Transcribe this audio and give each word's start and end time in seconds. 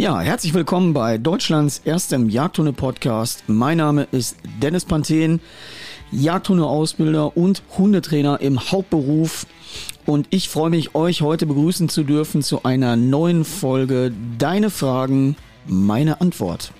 Ja, 0.00 0.18
herzlich 0.18 0.54
willkommen 0.54 0.94
bei 0.94 1.18
Deutschlands 1.18 1.82
erstem 1.84 2.30
Jagdhunde-Podcast. 2.30 3.44
Mein 3.48 3.76
Name 3.76 4.08
ist 4.12 4.38
Dennis 4.62 4.86
Panthen, 4.86 5.42
Jagdhunde-Ausbilder 6.10 7.36
und 7.36 7.62
Hundetrainer 7.76 8.40
im 8.40 8.58
Hauptberuf. 8.58 9.44
Und 10.06 10.26
ich 10.30 10.48
freue 10.48 10.70
mich, 10.70 10.94
euch 10.94 11.20
heute 11.20 11.44
begrüßen 11.44 11.90
zu 11.90 12.02
dürfen 12.02 12.40
zu 12.40 12.62
einer 12.62 12.96
neuen 12.96 13.44
Folge 13.44 14.10
Deine 14.38 14.70
Fragen, 14.70 15.36
meine 15.66 16.22
Antwort. 16.22 16.72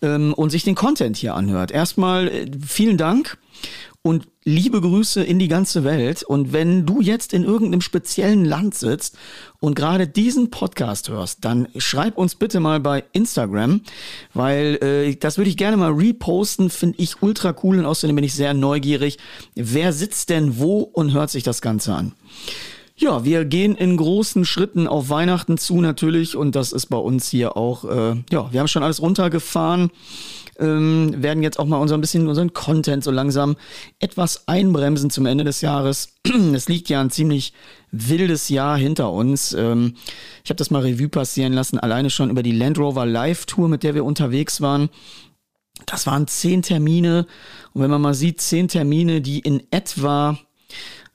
ähm, 0.00 0.32
und 0.34 0.50
sich 0.50 0.62
den 0.62 0.76
Content 0.76 1.16
hier 1.16 1.34
anhört. 1.34 1.72
Erstmal 1.72 2.28
äh, 2.28 2.46
vielen 2.64 2.98
Dank 2.98 3.36
und 4.02 4.28
liebe 4.48 4.80
Grüße 4.80 5.22
in 5.22 5.38
die 5.38 5.48
ganze 5.48 5.84
Welt. 5.84 6.22
Und 6.22 6.52
wenn 6.52 6.86
du 6.86 7.00
jetzt 7.00 7.34
in 7.34 7.44
irgendeinem 7.44 7.82
speziellen 7.82 8.44
Land 8.44 8.74
sitzt 8.74 9.16
und 9.60 9.74
gerade 9.74 10.08
diesen 10.08 10.50
Podcast 10.50 11.10
hörst, 11.10 11.44
dann 11.44 11.68
schreib 11.76 12.16
uns 12.16 12.34
bitte 12.34 12.58
mal 12.58 12.80
bei 12.80 13.04
Instagram, 13.12 13.82
weil 14.32 14.78
äh, 14.82 15.16
das 15.16 15.36
würde 15.36 15.50
ich 15.50 15.56
gerne 15.56 15.76
mal 15.76 15.92
reposten, 15.92 16.70
finde 16.70 16.98
ich 16.98 17.22
ultra 17.22 17.54
cool 17.62 17.78
und 17.78 17.84
außerdem 17.84 18.16
bin 18.16 18.24
ich 18.24 18.34
sehr 18.34 18.54
neugierig. 18.54 19.18
Wer 19.54 19.92
sitzt 19.92 20.30
denn 20.30 20.58
wo 20.58 20.78
und 20.78 21.12
hört 21.12 21.30
sich 21.30 21.42
das 21.42 21.60
Ganze 21.60 21.94
an? 21.94 22.12
Ja, 22.96 23.24
wir 23.24 23.44
gehen 23.44 23.76
in 23.76 23.96
großen 23.96 24.44
Schritten 24.44 24.88
auf 24.88 25.08
Weihnachten 25.08 25.56
zu 25.56 25.80
natürlich 25.80 26.34
und 26.34 26.56
das 26.56 26.72
ist 26.72 26.86
bei 26.86 26.96
uns 26.96 27.28
hier 27.28 27.56
auch, 27.56 27.84
äh, 27.84 28.16
ja, 28.30 28.50
wir 28.50 28.58
haben 28.58 28.66
schon 28.66 28.82
alles 28.82 29.00
runtergefahren 29.00 29.90
ähm, 30.58 31.14
werden 31.16 31.42
jetzt 31.42 31.58
auch 31.58 31.66
mal 31.66 31.78
unser 31.78 31.96
ein 31.96 32.00
bisschen 32.00 32.26
unseren 32.28 32.52
Content 32.52 33.04
so 33.04 33.10
langsam 33.10 33.56
etwas 33.98 34.46
einbremsen 34.48 35.10
zum 35.10 35.26
Ende 35.26 35.44
des 35.44 35.60
Jahres. 35.60 36.14
es 36.54 36.68
liegt 36.68 36.88
ja 36.88 37.00
ein 37.00 37.10
ziemlich 37.10 37.52
wildes 37.90 38.48
Jahr 38.48 38.76
hinter 38.76 39.12
uns. 39.12 39.52
Ähm, 39.52 39.94
ich 40.44 40.50
habe 40.50 40.58
das 40.58 40.70
mal 40.70 40.82
Revue 40.82 41.08
passieren 41.08 41.52
lassen, 41.52 41.78
alleine 41.78 42.10
schon 42.10 42.30
über 42.30 42.42
die 42.42 42.52
Land 42.52 42.78
Rover 42.78 43.06
Live 43.06 43.46
Tour, 43.46 43.68
mit 43.68 43.82
der 43.82 43.94
wir 43.94 44.04
unterwegs 44.04 44.60
waren. 44.60 44.88
Das 45.86 46.06
waren 46.06 46.26
zehn 46.26 46.62
Termine. 46.62 47.26
Und 47.72 47.82
wenn 47.82 47.90
man 47.90 48.00
mal 48.00 48.14
sieht, 48.14 48.40
zehn 48.40 48.68
Termine, 48.68 49.20
die 49.20 49.38
in 49.38 49.62
etwa 49.70 50.38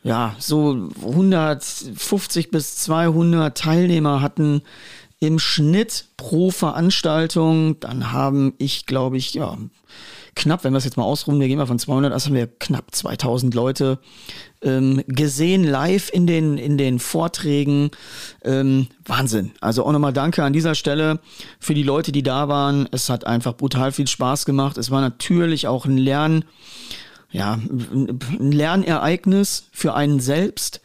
ja, 0.03 0.35
so 0.37 0.89
150 1.01 2.51
bis 2.51 2.75
200 2.77 3.57
Teilnehmer 3.57 4.21
hatten, 4.21 4.61
im 5.23 5.39
Schnitt 5.39 6.05
pro 6.17 6.51
Veranstaltung, 6.51 7.79
dann 7.79 8.11
haben 8.11 8.53
ich, 8.57 8.85
glaube 8.85 9.17
ich, 9.17 9.33
ja, 9.33 9.57
knapp, 10.35 10.63
wenn 10.63 10.73
wir 10.73 10.77
es 10.77 10.83
jetzt 10.83 10.97
mal 10.97 11.03
ausruhen, 11.03 11.39
wir 11.39 11.47
gehen 11.47 11.59
mal 11.59 11.65
von 11.65 11.79
200, 11.79 12.11
also 12.11 12.27
haben 12.27 12.35
wir 12.35 12.47
knapp 12.47 12.93
2000 12.93 13.53
Leute 13.53 13.99
ähm, 14.61 15.01
gesehen 15.07 15.63
live 15.63 16.09
in 16.11 16.27
den, 16.27 16.57
in 16.57 16.77
den 16.77 16.99
Vorträgen. 16.99 17.91
Ähm, 18.43 18.87
Wahnsinn. 19.05 19.51
Also 19.61 19.85
auch 19.85 19.93
nochmal 19.93 20.11
danke 20.11 20.43
an 20.43 20.51
dieser 20.51 20.75
Stelle 20.75 21.19
für 21.57 21.73
die 21.73 21.83
Leute, 21.83 22.11
die 22.11 22.23
da 22.23 22.49
waren. 22.49 22.89
Es 22.91 23.09
hat 23.09 23.25
einfach 23.25 23.55
brutal 23.55 23.93
viel 23.93 24.07
Spaß 24.07 24.45
gemacht. 24.45 24.77
Es 24.77 24.91
war 24.91 24.99
natürlich 24.99 25.67
auch 25.67 25.85
ein 25.85 25.97
Lern, 25.97 26.43
ja, 27.31 27.53
ein 27.53 28.51
Lernereignis 28.51 29.69
für 29.71 29.93
einen 29.93 30.19
selbst. 30.19 30.81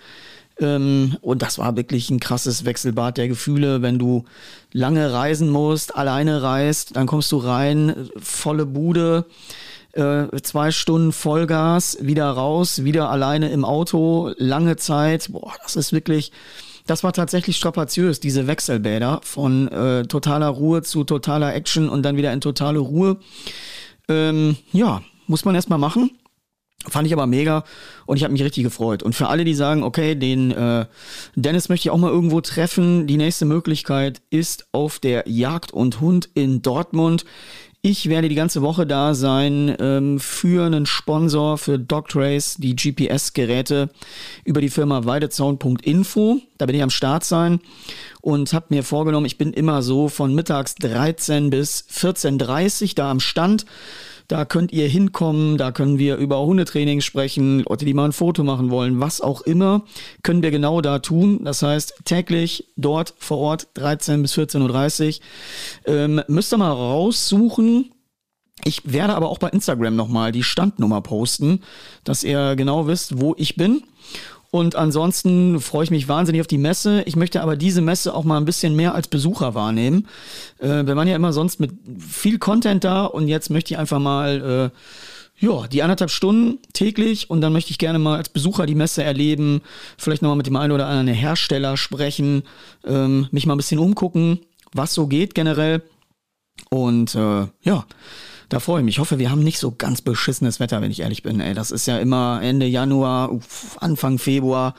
Ähm, 0.61 1.17
und 1.21 1.43
das 1.43 1.59
war 1.59 1.77
wirklich 1.77 2.11
ein 2.11 2.21
krasses 2.21 2.65
Wechselbad 2.65 3.17
der 3.17 3.29
Gefühle, 3.29 3.83
wenn 3.83 3.99
du 3.99 4.25
lange 4.73 5.13
reisen 5.13 5.51
musst, 5.51 5.95
alleine 5.97 6.43
reist, 6.43 6.97
dann 6.97 7.07
kommst 7.07 7.31
du 7.33 7.39
rein, 7.39 8.11
volle 8.17 8.67
Bude, 8.67 9.27
äh, 9.93 10.27
zwei 10.43 10.71
Stunden 10.71 11.13
Vollgas, 11.13 11.99
wieder 12.01 12.29
raus, 12.29 12.85
wieder 12.85 13.11
alleine 13.11 13.51
im 13.51 13.65
Auto, 13.65 14.33
lange 14.37 14.77
Zeit. 14.77 15.29
Boah, 15.31 15.53
das 15.63 15.77
ist 15.77 15.93
wirklich, 15.93 16.33
das 16.87 17.05
war 17.05 17.13
tatsächlich 17.13 17.57
strapaziös, 17.57 18.19
diese 18.19 18.47
Wechselbäder 18.47 19.21
von 19.23 19.69
äh, 19.69 20.05
totaler 20.05 20.49
Ruhe 20.49 20.83
zu 20.83 21.05
totaler 21.05 21.55
Action 21.55 21.89
und 21.89 22.03
dann 22.03 22.17
wieder 22.17 22.33
in 22.33 22.41
totale 22.41 22.81
Ruhe. 22.81 23.19
Ähm, 24.09 24.57
ja, 24.73 25.03
muss 25.27 25.45
man 25.45 25.55
erstmal 25.55 25.79
machen. 25.79 26.11
Fand 26.87 27.09
ich 27.09 27.13
aber 27.13 27.27
mega 27.27 27.65
und 28.07 28.17
ich 28.19 28.23
habe 28.23 28.33
mich 28.33 28.43
richtig 28.43 28.63
gefreut. 28.63 29.03
Und 29.03 29.15
für 29.15 29.29
alle, 29.29 29.45
die 29.45 29.55
sagen, 29.55 29.83
okay, 29.83 30.15
den 30.15 30.53
äh, 30.53 30.87
Dennis 31.35 31.69
möchte 31.69 31.89
ich 31.89 31.91
auch 31.91 31.99
mal 31.99 32.11
irgendwo 32.11 32.41
treffen, 32.41 33.09
die 33.09 33.17
nächste 33.17 33.47
Möglichkeit 33.47 34.23
ist 34.31 34.69
auf 34.71 35.01
der 35.01 35.25
Jagd 35.27 35.73
und 35.73 36.01
Hund 36.01 36.29
in 36.35 36.63
Dortmund. 36.63 37.25
Ich 37.83 38.09
werde 38.09 38.29
die 38.29 38.35
ganze 38.35 38.63
Woche 38.63 38.87
da 38.87 39.15
sein 39.15 39.75
ähm, 39.79 40.21
für 40.21 40.67
einen 40.67 40.87
Sponsor 40.87 41.59
für 41.59 41.79
Dogtrace, 41.79 42.57
die 42.59 42.75
GPS-Geräte 42.75 43.91
über 44.45 44.61
die 44.61 44.69
Firma 44.69 45.05
weidezaun.info. 45.05 46.41
Da 46.59 46.67
bin 46.67 46.75
ich 46.75 46.83
am 46.83 46.91
Start 46.91 47.25
sein 47.25 47.61
und 48.21 48.53
habe 48.53 48.67
mir 48.71 48.83
vorgenommen, 48.83 49.27
ich 49.27 49.39
bin 49.39 49.53
immer 49.53 49.83
so 49.83 50.09
von 50.09 50.35
mittags 50.35 50.75
13 50.77 51.51
bis 51.51 51.85
14.30 51.89 52.95
da 52.97 53.11
am 53.11 53.21
Stand 53.21 53.65
da 54.29 54.45
könnt 54.45 54.73
ihr 54.73 54.87
hinkommen, 54.89 55.57
da 55.57 55.73
können 55.73 55.99
wir 55.99 56.17
über 56.17 56.41
Hundetraining 56.41 57.01
sprechen, 57.01 57.61
Leute, 57.61 57.87
die 57.87 57.95
mal 57.95 58.05
ein 58.05 58.13
Foto 58.13 58.45
machen 58.45 58.71
wollen, 58.71 59.01
was 59.01 59.21
auch 59.21 59.41
immer, 59.41 59.85
können 60.23 60.43
wir 60.43 60.51
genau 60.51 60.83
da 60.83 60.99
tun. 60.99 61.45
Das 61.45 61.63
heißt, 61.63 62.03
täglich 62.05 62.69
dort 62.77 63.15
vor 63.19 63.39
Ort 63.39 63.69
13 63.75 64.21
bis 64.21 64.35
14.30 64.35 65.21
Uhr. 65.87 65.95
Ähm, 65.95 66.23
müsst 66.29 66.53
ihr 66.53 66.59
mal 66.59 66.71
raussuchen, 66.71 67.91
ich 68.65 68.93
werde 68.93 69.15
aber 69.15 69.31
auch 69.31 69.39
bei 69.39 69.49
Instagram 69.49 69.97
nochmal 69.97 70.33
die 70.33 70.43
Standnummer 70.43 71.01
posten, 71.01 71.63
dass 72.05 72.25
ihr 72.25 72.55
genau 72.57 72.87
wisst, 72.87 73.21
wo 73.21 73.35
ich 73.39 73.57
bin. 73.57 73.83
Und 74.51 74.77
ansonsten 74.77 75.61
freue 75.61 75.85
ich 75.85 75.91
mich 75.91 76.09
wahnsinnig 76.09 76.41
auf 76.41 76.47
die 76.47 76.59
Messe. 76.59 77.03
Ich 77.03 77.17
möchte 77.17 77.43
aber 77.43 77.57
diese 77.57 77.83
Messe 77.83 78.15
auch 78.15 78.25
mal 78.25 78.39
ein 78.39 78.47
bisschen 78.47 78.75
mehr 78.75 78.95
als 78.95 79.09
Besucher 79.09 79.55
wahrnehmen. 79.55 80.07
Äh, 80.59 80.87
wir 80.87 80.97
waren 80.97 81.09
ja 81.09 81.17
immer 81.17 81.33
sonst 81.33 81.61
mit 81.61 81.73
viel 81.99 82.39
Content 82.39 82.85
da 82.85 83.05
und 83.05 83.29
jetzt 83.29 83.51
möchte 83.51 83.75
ich 83.75 83.79
einfach 83.79 83.99
mal, 83.99 84.73
äh, 84.73 85.45
ja, 85.45 85.69
die 85.69 85.83
anderthalb 85.83 86.11
Stunden 86.11 86.59
täglich 86.73 87.31
und 87.31 87.41
dann 87.43 87.53
möchte 87.53 87.71
ich 87.71 87.79
gerne 87.79 88.01
mal 88.01 88.17
als 88.17 88.29
Besucher 88.29 88.67
die 88.67 88.75
Messe 88.75 89.05
erleben, 89.05 89.61
vielleicht 89.97 90.21
nochmal 90.23 90.37
mit 90.37 90.49
dem 90.49 90.57
einen 90.57 90.73
oder 90.73 90.87
anderen 90.87 91.17
Hersteller 91.17 91.77
sprechen, 91.77 92.43
ähm, 92.85 93.29
mich 93.31 93.47
mal 93.47 93.55
ein 93.55 93.59
bisschen 93.59 93.79
umgucken 93.79 94.41
was 94.73 94.95
so 94.95 95.07
geht 95.07 95.35
generell. 95.35 95.83
Und 96.71 97.15
äh, 97.15 97.47
ja, 97.63 97.87
da 98.49 98.61
freue 98.61 98.81
ich 98.81 98.85
mich. 98.85 98.95
Ich 98.97 98.99
hoffe, 98.99 99.19
wir 99.19 99.31
haben 99.31 99.43
nicht 99.43 99.59
so 99.59 99.73
ganz 99.73 100.01
beschissenes 100.01 100.61
Wetter, 100.61 100.81
wenn 100.81 100.91
ich 100.91 101.01
ehrlich 101.01 101.23
bin. 101.23 101.41
Ey, 101.41 101.55
das 101.55 101.71
ist 101.71 101.87
ja 101.87 101.99
immer 101.99 102.41
Ende 102.43 102.67
Januar, 102.67 103.31
Anfang 103.81 104.19
Februar. 104.19 104.75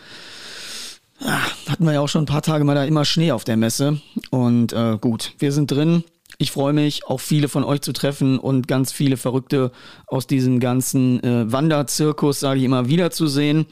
Ja, 1.19 1.39
hatten 1.68 1.86
wir 1.86 1.94
ja 1.94 2.01
auch 2.01 2.07
schon 2.07 2.24
ein 2.24 2.27
paar 2.27 2.42
Tage 2.42 2.63
mal 2.63 2.75
da 2.75 2.86
immer 2.86 3.06
Schnee 3.06 3.31
auf 3.31 3.44
der 3.44 3.57
Messe. 3.57 4.01
Und 4.31 4.74
äh, 4.74 4.98
gut, 5.00 5.33
wir 5.38 5.51
sind 5.51 5.69
drin. 5.69 6.04
Ich 6.38 6.51
freue 6.51 6.71
mich, 6.71 7.06
auch 7.06 7.19
viele 7.19 7.50
von 7.50 7.66
euch 7.66 7.81
zu 7.81 7.92
treffen 7.92 8.39
und 8.39 8.68
ganz 8.68 8.94
viele 8.94 9.18
Verrückte 9.18 9.71
aus 10.07 10.25
diesem 10.25 10.62
ganzen 10.62 11.21
äh, 11.21 11.51
Wanderzirkus, 11.51 12.39
sage 12.39 12.60
ich 12.60 12.66
immer, 12.66 12.88
wiederzusehen. 12.88 13.66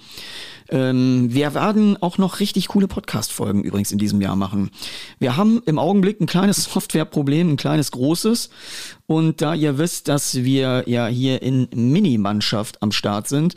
Ähm, 0.70 1.34
wir 1.34 1.54
werden 1.54 2.02
auch 2.02 2.18
noch 2.18 2.40
richtig 2.40 2.68
coole 2.70 2.88
Podcast-Folgen 2.88 3.64
übrigens 3.64 3.92
in 3.92 3.98
diesem 3.98 4.22
Jahr 4.22 4.36
machen. 4.36 4.72
Wir 5.20 5.38
haben 5.38 5.62
im 5.66 5.80
Augenblick 5.80 6.20
ein 6.22 6.28
kleines 6.28 6.64
Softwareproblem, 6.72 7.54
ein 7.54 7.58
kleines 7.58 7.92
großes. 7.92 8.50
Und 9.10 9.42
da 9.42 9.54
ihr 9.54 9.78
wisst, 9.78 10.10
dass 10.10 10.36
wir 10.36 10.84
ja 10.86 11.08
hier 11.08 11.42
in 11.42 11.70
Mini-Mannschaft 11.74 12.82
am 12.82 12.92
Start 12.92 13.30
sind 13.30 13.56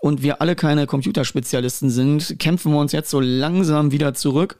und 0.00 0.22
wir 0.22 0.40
alle 0.40 0.54
keine 0.54 0.86
Computerspezialisten 0.86 1.90
sind, 1.90 2.38
kämpfen 2.38 2.72
wir 2.72 2.78
uns 2.78 2.92
jetzt 2.92 3.10
so 3.10 3.18
langsam 3.18 3.90
wieder 3.90 4.14
zurück. 4.14 4.58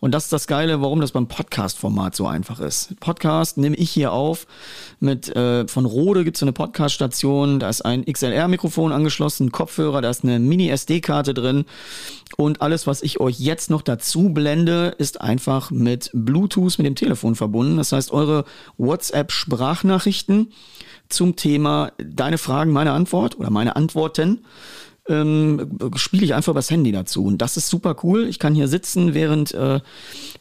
Und 0.00 0.12
das 0.12 0.24
ist 0.24 0.32
das 0.32 0.48
Geile, 0.48 0.80
warum 0.80 1.00
das 1.00 1.12
beim 1.12 1.28
Podcast-Format 1.28 2.16
so 2.16 2.26
einfach 2.26 2.58
ist. 2.58 2.98
Podcast 2.98 3.58
nehme 3.58 3.76
ich 3.76 3.90
hier 3.90 4.12
auf. 4.12 4.48
Mit 4.98 5.28
äh, 5.36 5.68
von 5.68 5.84
Rode 5.84 6.24
gibt 6.24 6.36
es 6.36 6.42
eine 6.42 6.52
Podcast-Station, 6.52 7.60
da 7.60 7.68
ist 7.68 7.82
ein 7.82 8.04
XLR-Mikrofon 8.04 8.90
angeschlossen, 8.90 9.52
Kopfhörer, 9.52 10.02
da 10.02 10.10
ist 10.10 10.24
eine 10.24 10.40
Mini-SD-Karte 10.40 11.32
drin. 11.36 11.64
Und 12.36 12.60
alles, 12.60 12.86
was 12.86 13.02
ich 13.02 13.20
euch 13.20 13.38
jetzt 13.38 13.70
noch 13.70 13.82
dazu 13.82 14.30
blende, 14.30 14.94
ist 14.98 15.20
einfach 15.20 15.70
mit 15.70 16.10
Bluetooth 16.12 16.78
mit 16.78 16.86
dem 16.86 16.96
Telefon 16.96 17.34
verbunden. 17.36 17.76
Das 17.76 17.92
heißt, 17.92 18.10
eure 18.10 18.44
WhatsApp-Sprache 18.78 19.76
Sprachnachrichten 19.76 20.52
zum 21.08 21.36
Thema 21.36 21.92
deine 21.98 22.38
Fragen, 22.38 22.72
meine 22.72 22.92
Antwort 22.92 23.38
oder 23.38 23.50
meine 23.50 23.76
Antworten. 23.76 24.44
Ähm, 25.08 25.78
spiele 25.94 26.24
ich 26.24 26.34
einfach 26.34 26.52
das 26.52 26.70
Handy 26.70 26.90
dazu. 26.90 27.24
Und 27.24 27.38
das 27.38 27.56
ist 27.56 27.68
super 27.68 27.96
cool. 28.02 28.26
Ich 28.26 28.40
kann 28.40 28.56
hier 28.56 28.66
sitzen, 28.66 29.14
während 29.14 29.54
äh, 29.54 29.80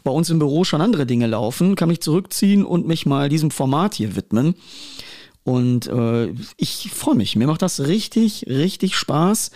bei 0.04 0.12
uns 0.12 0.30
im 0.32 0.40
Büro 0.40 0.64
schon 0.64 0.82
andere 0.82 1.06
Dinge 1.06 1.28
laufen, 1.28 1.76
kann 1.76 1.90
mich 1.90 2.02
zurückziehen 2.02 2.66
und 2.66 2.88
mich 2.88 3.06
mal 3.06 3.30
diesem 3.30 3.52
Format 3.52 3.94
hier 3.94 4.16
widmen. 4.16 4.56
Und 5.44 5.86
äh, 5.86 6.34
ich 6.58 6.90
freue 6.92 7.14
mich. 7.14 7.36
Mir 7.36 7.46
macht 7.46 7.62
das 7.62 7.82
richtig, 7.82 8.46
richtig 8.48 8.96
Spaß, 8.96 9.52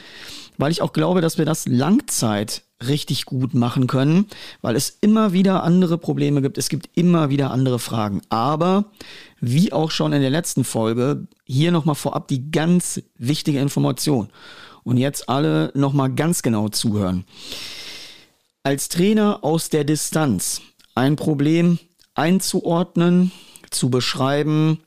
weil 0.60 0.72
ich 0.72 0.82
auch 0.82 0.94
glaube, 0.94 1.22
dass 1.22 1.38
wir 1.38 1.46
das 1.46 1.66
Langzeit 1.68 2.64
richtig 2.86 3.26
gut 3.26 3.54
machen 3.54 3.88
können, 3.88 4.28
weil 4.62 4.76
es 4.76 4.98
immer 5.02 5.34
wieder 5.34 5.64
andere 5.64 5.98
Probleme 5.98 6.42
gibt, 6.42 6.58
es 6.58 6.70
gibt 6.70 6.90
immer 6.96 7.30
wieder 7.30 7.52
andere 7.52 7.80
Fragen. 7.80 8.22
Aber 8.30 8.92
wie 9.40 9.72
auch 9.74 9.90
schon 9.90 10.14
in 10.14 10.22
der 10.22 10.30
letzten 10.30 10.66
Folge, 10.66 11.28
hier 11.46 11.72
nochmal 11.72 11.96
vorab 11.96 12.28
die 12.28 12.52
ganz 12.52 13.02
wichtige 13.18 13.60
Information. 13.60 14.30
Und 14.84 14.98
jetzt 14.98 15.30
alle 15.30 15.72
nochmal 15.76 16.14
ganz 16.14 16.42
genau 16.42 16.68
zuhören. 16.70 17.26
Als 18.64 18.90
Trainer 18.90 19.40
aus 19.44 19.70
der 19.70 19.86
Distanz 19.86 20.62
ein 20.94 21.16
Problem 21.16 21.80
einzuordnen, 22.16 23.32
zu 23.72 23.90
beschreiben, 23.90 24.80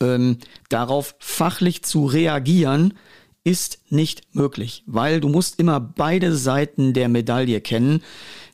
ähm, 0.00 0.38
darauf 0.68 1.14
fachlich 1.20 1.82
zu 1.84 2.04
reagieren, 2.04 2.94
ist 3.44 3.78
nicht 3.88 4.22
möglich, 4.34 4.84
weil 4.86 5.20
du 5.20 5.28
musst 5.28 5.58
immer 5.58 5.80
beide 5.80 6.34
Seiten 6.34 6.92
der 6.92 7.08
Medaille 7.08 7.60
kennen. 7.60 8.02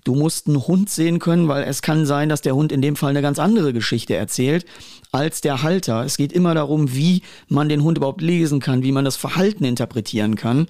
Du 0.04 0.14
musst 0.14 0.46
einen 0.46 0.66
Hund 0.68 0.88
sehen 0.88 1.18
können, 1.18 1.48
weil 1.48 1.64
es 1.64 1.82
kann 1.82 2.06
sein, 2.06 2.28
dass 2.28 2.40
der 2.40 2.54
Hund 2.54 2.70
in 2.70 2.82
dem 2.82 2.94
Fall 2.94 3.10
eine 3.10 3.22
ganz 3.22 3.40
andere 3.40 3.72
Geschichte 3.72 4.14
erzählt 4.14 4.64
als 5.10 5.40
der 5.40 5.62
Halter. 5.62 6.04
Es 6.04 6.16
geht 6.16 6.32
immer 6.32 6.54
darum, 6.54 6.94
wie 6.94 7.22
man 7.48 7.68
den 7.68 7.82
Hund 7.82 7.98
überhaupt 7.98 8.22
lesen 8.22 8.60
kann, 8.60 8.84
wie 8.84 8.92
man 8.92 9.04
das 9.04 9.16
Verhalten 9.16 9.64
interpretieren 9.64 10.36
kann. 10.36 10.68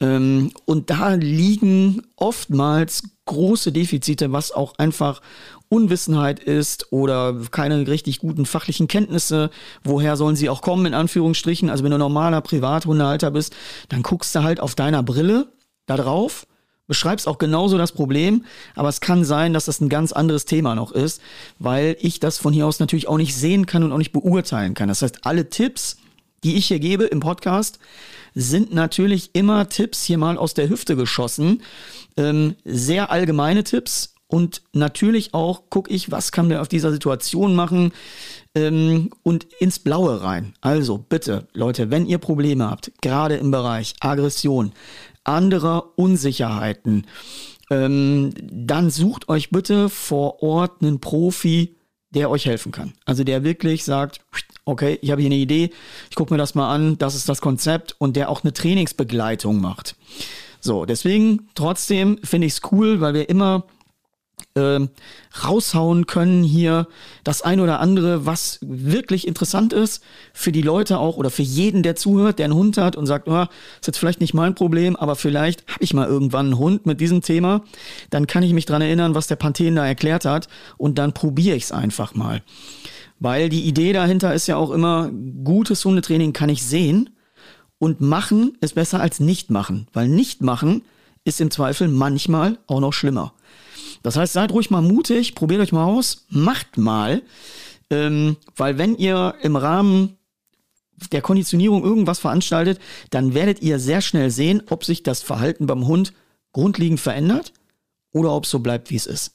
Ähm, 0.00 0.52
und 0.66 0.90
da 0.90 1.14
liegen 1.14 2.02
oftmals 2.16 3.04
große 3.26 3.72
Defizite, 3.72 4.32
was 4.32 4.52
auch 4.52 4.74
einfach 4.78 5.20
Unwissenheit 5.68 6.40
ist 6.40 6.92
oder 6.92 7.36
keine 7.50 7.86
richtig 7.86 8.20
guten 8.20 8.46
fachlichen 8.46 8.88
Kenntnisse. 8.88 9.50
Woher 9.84 10.16
sollen 10.16 10.36
sie 10.36 10.48
auch 10.48 10.62
kommen, 10.62 10.86
in 10.86 10.94
Anführungsstrichen? 10.94 11.68
Also 11.68 11.84
wenn 11.84 11.90
du 11.90 11.98
normaler 11.98 12.40
Privathundehalter 12.40 13.30
bist, 13.30 13.54
dann 13.88 14.02
guckst 14.02 14.34
du 14.34 14.42
halt 14.42 14.60
auf 14.60 14.74
deiner 14.74 15.02
Brille 15.02 15.48
da 15.86 15.96
drauf, 15.96 16.46
beschreibst 16.86 17.26
auch 17.26 17.38
genauso 17.38 17.78
das 17.78 17.92
Problem, 17.92 18.44
aber 18.74 18.88
es 18.88 19.00
kann 19.00 19.24
sein, 19.24 19.52
dass 19.52 19.64
das 19.64 19.80
ein 19.80 19.88
ganz 19.88 20.12
anderes 20.12 20.44
Thema 20.44 20.74
noch 20.74 20.92
ist, 20.92 21.20
weil 21.58 21.96
ich 22.00 22.20
das 22.20 22.38
von 22.38 22.52
hier 22.52 22.66
aus 22.66 22.78
natürlich 22.78 23.08
auch 23.08 23.16
nicht 23.16 23.34
sehen 23.34 23.66
kann 23.66 23.82
und 23.82 23.92
auch 23.92 23.98
nicht 23.98 24.12
beurteilen 24.12 24.74
kann. 24.74 24.88
Das 24.88 25.02
heißt, 25.02 25.26
alle 25.26 25.48
Tipps, 25.48 25.96
die 26.44 26.56
ich 26.56 26.66
hier 26.66 26.78
gebe 26.78 27.04
im 27.04 27.20
Podcast, 27.20 27.78
sind 28.34 28.74
natürlich 28.74 29.30
immer 29.32 29.68
Tipps 29.68 30.04
hier 30.04 30.18
mal 30.18 30.36
aus 30.36 30.54
der 30.54 30.68
Hüfte 30.68 30.96
geschossen. 30.96 31.62
Ähm, 32.16 32.56
sehr 32.64 33.10
allgemeine 33.10 33.64
Tipps, 33.64 34.16
und 34.28 34.62
natürlich 34.72 35.34
auch 35.34 35.70
gucke 35.70 35.92
ich, 35.92 36.10
was 36.10 36.32
kann 36.32 36.48
wir 36.48 36.60
auf 36.60 36.68
dieser 36.68 36.90
Situation 36.90 37.54
machen 37.54 37.92
ähm, 38.54 39.10
und 39.22 39.44
ins 39.60 39.78
Blaue 39.78 40.22
rein. 40.22 40.54
Also 40.60 40.98
bitte, 40.98 41.46
Leute, 41.52 41.90
wenn 41.90 42.06
ihr 42.06 42.18
Probleme 42.18 42.68
habt, 42.68 42.90
gerade 43.02 43.36
im 43.36 43.52
Bereich 43.52 43.94
Aggression, 44.00 44.72
anderer 45.22 45.92
Unsicherheiten, 45.96 47.06
ähm, 47.70 48.32
dann 48.40 48.90
sucht 48.90 49.28
euch 49.28 49.50
bitte 49.50 49.88
vor 49.88 50.42
Ort 50.42 50.82
einen 50.82 51.00
Profi, 51.00 51.76
der 52.10 52.30
euch 52.30 52.46
helfen 52.46 52.72
kann. 52.72 52.94
Also 53.04 53.22
der 53.22 53.44
wirklich 53.44 53.84
sagt, 53.84 54.20
okay, 54.66 54.98
ich 55.00 55.10
habe 55.10 55.22
hier 55.22 55.28
eine 55.28 55.36
Idee, 55.36 55.70
ich 56.10 56.16
gucke 56.16 56.34
mir 56.34 56.38
das 56.38 56.54
mal 56.54 56.72
an, 56.72 56.98
das 56.98 57.14
ist 57.14 57.28
das 57.28 57.40
Konzept 57.40 57.94
und 57.98 58.16
der 58.16 58.28
auch 58.28 58.44
eine 58.44 58.52
Trainingsbegleitung 58.52 59.60
macht. 59.60 59.96
So, 60.60 60.84
deswegen 60.84 61.48
trotzdem 61.54 62.18
finde 62.22 62.48
ich 62.48 62.54
es 62.54 62.60
cool, 62.72 63.00
weil 63.00 63.14
wir 63.14 63.30
immer 63.30 63.64
äh, 64.54 64.80
raushauen 65.44 66.06
können 66.06 66.42
hier 66.42 66.88
das 67.24 67.42
ein 67.42 67.60
oder 67.60 67.78
andere, 67.78 68.26
was 68.26 68.58
wirklich 68.62 69.26
interessant 69.26 69.72
ist 69.72 70.02
für 70.32 70.50
die 70.50 70.62
Leute 70.62 70.98
auch 70.98 71.16
oder 71.16 71.30
für 71.30 71.42
jeden, 71.42 71.82
der 71.82 71.94
zuhört, 71.94 72.38
der 72.38 72.46
einen 72.46 72.54
Hund 72.54 72.76
hat 72.76 72.96
und 72.96 73.06
sagt, 73.06 73.28
oh, 73.28 73.42
ist 73.80 73.86
jetzt 73.86 73.98
vielleicht 73.98 74.20
nicht 74.20 74.34
mein 74.34 74.54
Problem, 74.54 74.96
aber 74.96 75.14
vielleicht 75.14 75.64
habe 75.68 75.84
ich 75.84 75.94
mal 75.94 76.08
irgendwann 76.08 76.46
einen 76.46 76.58
Hund 76.58 76.86
mit 76.86 77.00
diesem 77.00 77.22
Thema, 77.22 77.62
dann 78.10 78.26
kann 78.26 78.42
ich 78.42 78.52
mich 78.52 78.66
dran 78.66 78.82
erinnern, 78.82 79.14
was 79.14 79.28
der 79.28 79.36
Panthen 79.36 79.76
da 79.76 79.86
erklärt 79.86 80.24
hat 80.24 80.48
und 80.76 80.98
dann 80.98 81.12
probiere 81.12 81.56
ich 81.56 81.64
es 81.64 81.72
einfach 81.72 82.14
mal. 82.14 82.42
Weil 83.18 83.48
die 83.48 83.64
Idee 83.64 83.92
dahinter 83.92 84.34
ist 84.34 84.46
ja 84.46 84.56
auch 84.56 84.70
immer, 84.70 85.10
gutes 85.44 85.84
Hundetraining 85.84 86.32
kann 86.32 86.50
ich 86.50 86.62
sehen 86.62 87.10
und 87.78 88.00
machen 88.00 88.56
ist 88.60 88.74
besser 88.74 89.00
als 89.00 89.20
nicht 89.20 89.50
machen, 89.50 89.86
weil 89.92 90.08
nicht 90.08 90.42
machen 90.42 90.82
ist 91.24 91.40
im 91.40 91.50
Zweifel 91.50 91.88
manchmal 91.88 92.58
auch 92.66 92.80
noch 92.80 92.92
schlimmer. 92.92 93.32
Das 94.02 94.16
heißt, 94.16 94.34
seid 94.34 94.52
ruhig 94.52 94.70
mal 94.70 94.82
mutig, 94.82 95.34
probiert 95.34 95.60
euch 95.60 95.72
mal 95.72 95.84
aus, 95.84 96.26
macht 96.28 96.78
mal. 96.78 97.22
Ähm, 97.90 98.36
weil 98.54 98.78
wenn 98.78 98.96
ihr 98.96 99.34
im 99.42 99.56
Rahmen 99.56 100.16
der 101.12 101.22
Konditionierung 101.22 101.82
irgendwas 101.82 102.18
veranstaltet, 102.18 102.78
dann 103.10 103.34
werdet 103.34 103.62
ihr 103.62 103.78
sehr 103.78 104.00
schnell 104.00 104.30
sehen, 104.30 104.62
ob 104.68 104.84
sich 104.84 105.02
das 105.02 105.22
Verhalten 105.22 105.66
beim 105.66 105.86
Hund 105.86 106.12
grundlegend 106.52 107.00
verändert 107.00 107.52
oder 108.12 108.32
ob 108.32 108.44
es 108.44 108.50
so 108.50 108.60
bleibt, 108.60 108.90
wie 108.90 108.96
es 108.96 109.06
ist. 109.06 109.34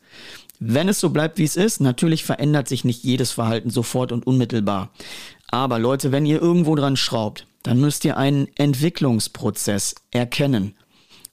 Wenn 0.64 0.90
es 0.90 1.00
so 1.00 1.10
bleibt, 1.10 1.40
wie 1.40 1.44
es 1.44 1.56
ist, 1.56 1.82
natürlich 1.82 2.24
verändert 2.24 2.68
sich 2.68 2.86
nicht 2.86 3.04
jedes 3.04 3.32
Verhalten 3.32 3.72
sofort 3.72 4.12
und 4.12 4.28
unmittelbar. 4.28 4.92
Aber 5.48 5.80
Leute, 5.80 6.12
wenn 6.12 6.28
ihr 6.28 6.40
irgendwo 6.40 6.76
dran 6.76 6.98
schraubt, 6.98 7.48
dann 7.64 7.80
müsst 7.80 8.06
ihr 8.06 8.16
einen 8.16 8.48
Entwicklungsprozess 8.58 9.96
erkennen. 10.12 10.76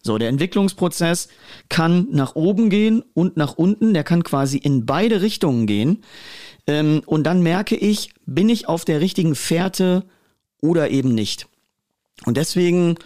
So, 0.03 0.17
der 0.17 0.31
Entwicklungsprozess 0.31 1.29
kann 1.69 2.09
nach 2.11 2.37
oben 2.37 2.71
gehen 2.71 3.05
und 3.13 3.37
nach 3.37 3.53
unten. 3.53 3.93
Der 3.93 4.03
kann 4.03 4.25
quasi 4.25 4.57
in 4.57 4.87
beide 4.87 5.21
Richtungen 5.21 5.67
gehen. 5.67 6.05
Ähm, 6.67 7.03
und 7.05 7.25
dann 7.25 7.43
merke 7.43 7.77
ich, 7.77 8.15
bin 8.25 8.49
ich 8.49 8.67
auf 8.67 8.87
der 8.87 9.03
richtigen 9.03 9.35
Fährte 9.35 10.05
oder 10.63 10.89
eben 10.89 11.15
nicht. 11.15 11.49
Und 12.25 12.39
deswegen 12.39 12.97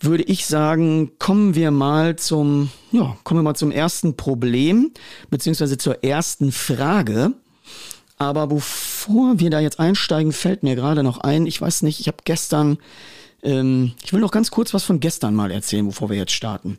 würde 0.00 0.24
ich 0.24 0.46
sagen, 0.46 1.12
kommen 1.18 1.54
wir 1.54 1.70
mal 1.70 2.16
zum, 2.16 2.70
ja, 2.92 3.16
kommen 3.24 3.40
wir 3.40 3.44
mal 3.44 3.54
zum 3.54 3.70
ersten 3.70 4.16
Problem, 4.16 4.92
beziehungsweise 5.30 5.78
zur 5.78 6.04
ersten 6.04 6.52
Frage. 6.52 7.32
Aber 8.16 8.48
bevor 8.48 9.38
wir 9.38 9.50
da 9.50 9.60
jetzt 9.60 9.78
einsteigen, 9.78 10.32
fällt 10.32 10.62
mir 10.62 10.74
gerade 10.74 11.02
noch 11.02 11.18
ein, 11.18 11.46
ich 11.46 11.60
weiß 11.60 11.82
nicht, 11.82 12.00
ich 12.00 12.08
habe 12.08 12.18
gestern 12.24 12.78
ähm, 13.42 13.92
ich 14.02 14.12
will 14.12 14.20
noch 14.20 14.32
ganz 14.32 14.50
kurz 14.50 14.74
was 14.74 14.84
von 14.84 15.00
gestern 15.00 15.34
mal 15.34 15.50
erzählen, 15.50 15.86
bevor 15.86 16.10
wir 16.10 16.16
jetzt 16.16 16.32
starten. 16.32 16.78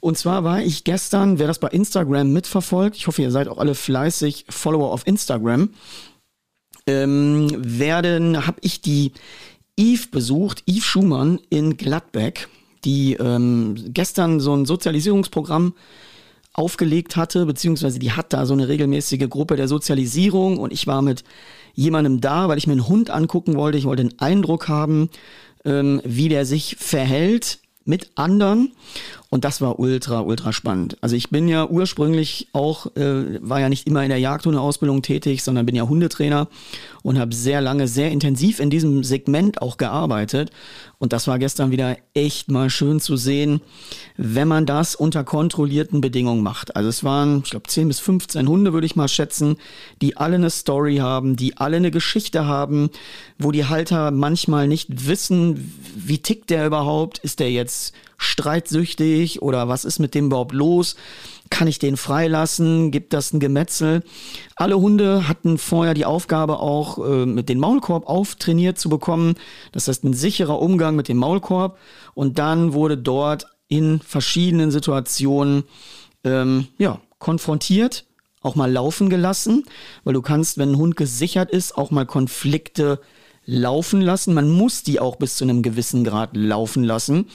Und 0.00 0.18
zwar 0.18 0.44
war 0.44 0.60
ich 0.60 0.84
gestern, 0.84 1.38
wer 1.38 1.46
das 1.46 1.60
bei 1.60 1.68
Instagram 1.68 2.32
mitverfolgt, 2.32 2.96
ich 2.96 3.06
hoffe, 3.06 3.22
ihr 3.22 3.30
seid 3.30 3.48
auch 3.48 3.58
alle 3.58 3.74
fleißig 3.74 4.46
Follower 4.48 4.90
auf 4.92 5.06
Instagram, 5.06 5.70
ähm, 6.86 7.48
werden, 7.56 8.46
habe 8.46 8.58
ich 8.62 8.80
die 8.80 9.12
Eve 9.76 10.08
besucht, 10.10 10.62
Eve 10.66 10.82
Schumann 10.82 11.40
in 11.50 11.76
Gladbeck, 11.76 12.48
die 12.84 13.14
ähm, 13.14 13.76
gestern 13.88 14.40
so 14.40 14.54
ein 14.54 14.66
Sozialisierungsprogramm 14.66 15.74
aufgelegt 16.52 17.16
hatte, 17.16 17.46
beziehungsweise 17.46 17.98
die 17.98 18.12
hat 18.12 18.32
da 18.32 18.44
so 18.44 18.52
eine 18.52 18.68
regelmäßige 18.68 19.28
Gruppe 19.28 19.56
der 19.56 19.68
Sozialisierung 19.68 20.58
und 20.58 20.72
ich 20.72 20.86
war 20.86 21.00
mit 21.00 21.24
jemandem 21.74 22.20
da, 22.20 22.48
weil 22.48 22.58
ich 22.58 22.66
mir 22.66 22.74
einen 22.74 22.88
Hund 22.88 23.08
angucken 23.08 23.56
wollte. 23.56 23.78
Ich 23.78 23.84
wollte 23.84 24.02
einen 24.02 24.18
Eindruck 24.18 24.68
haben, 24.68 25.08
ähm, 25.64 26.02
wie 26.04 26.28
der 26.28 26.44
sich 26.44 26.76
verhält 26.78 27.60
mit 27.84 28.10
anderen. 28.16 28.72
Und 29.32 29.46
das 29.46 29.62
war 29.62 29.78
ultra, 29.78 30.20
ultra 30.20 30.52
spannend. 30.52 30.98
Also 31.00 31.16
ich 31.16 31.30
bin 31.30 31.48
ja 31.48 31.66
ursprünglich 31.66 32.48
auch, 32.52 32.94
äh, 32.96 33.40
war 33.40 33.60
ja 33.60 33.70
nicht 33.70 33.86
immer 33.86 34.02
in 34.02 34.10
der 34.10 34.18
Jagdhundeausbildung 34.18 35.00
tätig, 35.00 35.42
sondern 35.42 35.64
bin 35.64 35.74
ja 35.74 35.88
Hundetrainer 35.88 36.48
und 37.02 37.18
habe 37.18 37.34
sehr 37.34 37.62
lange, 37.62 37.88
sehr 37.88 38.10
intensiv 38.10 38.60
in 38.60 38.68
diesem 38.68 39.04
Segment 39.04 39.62
auch 39.62 39.78
gearbeitet. 39.78 40.50
Und 40.98 41.14
das 41.14 41.28
war 41.28 41.38
gestern 41.38 41.70
wieder 41.70 41.96
echt 42.12 42.50
mal 42.50 42.68
schön 42.68 43.00
zu 43.00 43.16
sehen, 43.16 43.62
wenn 44.18 44.48
man 44.48 44.66
das 44.66 44.94
unter 44.94 45.24
kontrollierten 45.24 46.02
Bedingungen 46.02 46.42
macht. 46.42 46.76
Also 46.76 46.90
es 46.90 47.02
waren, 47.02 47.40
ich 47.42 47.52
glaube, 47.52 47.68
10 47.68 47.88
bis 47.88 48.00
15 48.00 48.46
Hunde, 48.46 48.74
würde 48.74 48.86
ich 48.86 48.96
mal 48.96 49.08
schätzen, 49.08 49.56
die 50.02 50.18
alle 50.18 50.34
eine 50.34 50.50
Story 50.50 50.96
haben, 50.96 51.36
die 51.36 51.56
alle 51.56 51.78
eine 51.78 51.90
Geschichte 51.90 52.44
haben, 52.44 52.90
wo 53.38 53.50
die 53.50 53.64
Halter 53.64 54.10
manchmal 54.10 54.68
nicht 54.68 55.08
wissen, 55.08 55.72
wie 55.96 56.18
tickt 56.18 56.50
der 56.50 56.66
überhaupt? 56.66 57.16
Ist 57.16 57.40
der 57.40 57.50
jetzt 57.50 57.94
streitsüchtig 58.22 59.42
oder 59.42 59.68
was 59.68 59.84
ist 59.84 59.98
mit 59.98 60.14
dem 60.14 60.26
überhaupt 60.26 60.52
los? 60.52 60.96
Kann 61.50 61.68
ich 61.68 61.78
den 61.78 61.96
freilassen? 61.96 62.90
Gibt 62.90 63.12
das 63.12 63.32
ein 63.32 63.40
Gemetzel? 63.40 64.02
Alle 64.56 64.78
Hunde 64.78 65.28
hatten 65.28 65.58
vorher 65.58 65.94
die 65.94 66.06
Aufgabe 66.06 66.60
auch, 66.60 66.98
äh, 66.98 67.26
mit 67.26 67.48
dem 67.48 67.58
Maulkorb 67.58 68.08
auftrainiert 68.08 68.78
zu 68.78 68.88
bekommen. 68.88 69.34
Das 69.72 69.88
heißt, 69.88 70.04
ein 70.04 70.14
sicherer 70.14 70.60
Umgang 70.60 70.96
mit 70.96 71.08
dem 71.08 71.18
Maulkorb. 71.18 71.78
Und 72.14 72.38
dann 72.38 72.72
wurde 72.72 72.96
dort 72.96 73.46
in 73.68 74.00
verschiedenen 74.00 74.70
Situationen, 74.70 75.64
ähm, 76.24 76.68
ja, 76.78 77.00
konfrontiert, 77.18 78.06
auch 78.42 78.54
mal 78.54 78.70
laufen 78.70 79.08
gelassen, 79.08 79.64
weil 80.04 80.14
du 80.14 80.22
kannst, 80.22 80.58
wenn 80.58 80.72
ein 80.72 80.76
Hund 80.78 80.96
gesichert 80.96 81.50
ist, 81.50 81.76
auch 81.76 81.90
mal 81.90 82.06
Konflikte 82.06 83.00
laufen 83.44 84.00
lassen. 84.00 84.34
Man 84.34 84.48
muss 84.48 84.82
die 84.82 85.00
auch 85.00 85.16
bis 85.16 85.36
zu 85.36 85.44
einem 85.44 85.62
gewissen 85.62 86.04
Grad 86.04 86.36
laufen 86.36 86.84
lassen, 86.84 87.26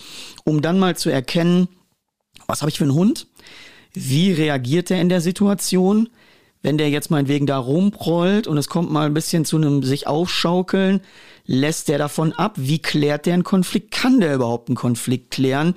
um 0.44 0.62
dann 0.62 0.80
mal 0.80 0.96
zu 0.96 1.10
erkennen, 1.10 1.68
was 2.48 2.62
habe 2.62 2.70
ich 2.70 2.78
für 2.78 2.86
einen 2.86 2.94
Hund? 2.94 3.28
Wie 3.94 4.32
reagiert 4.32 4.92
er 4.92 5.02
in 5.02 5.10
der 5.10 5.22
Situation? 5.22 6.10
Wenn 6.62 6.78
der 6.78 6.90
jetzt 6.90 7.12
meinetwegen 7.12 7.46
da 7.46 7.58
rumprollt 7.58 8.48
und 8.48 8.58
es 8.58 8.68
kommt 8.68 8.92
mal 8.92 9.06
ein 9.06 9.14
bisschen 9.14 9.46
zu 9.46 9.58
einem 9.58 9.84
sich 9.84 10.08
aufschaukeln, 10.08 11.02
lässt 11.46 11.88
der 11.88 11.98
davon 11.98 12.34
ab? 12.34 12.56
Wie 12.58 12.80
klärt 12.80 13.26
der 13.26 13.36
einen 13.36 13.44
Konflikt? 13.44 13.92
Kann 13.92 14.20
der 14.20 14.36
überhaupt 14.36 14.70
einen 14.70 14.76
Konflikt 14.76 15.32
klären? 15.32 15.76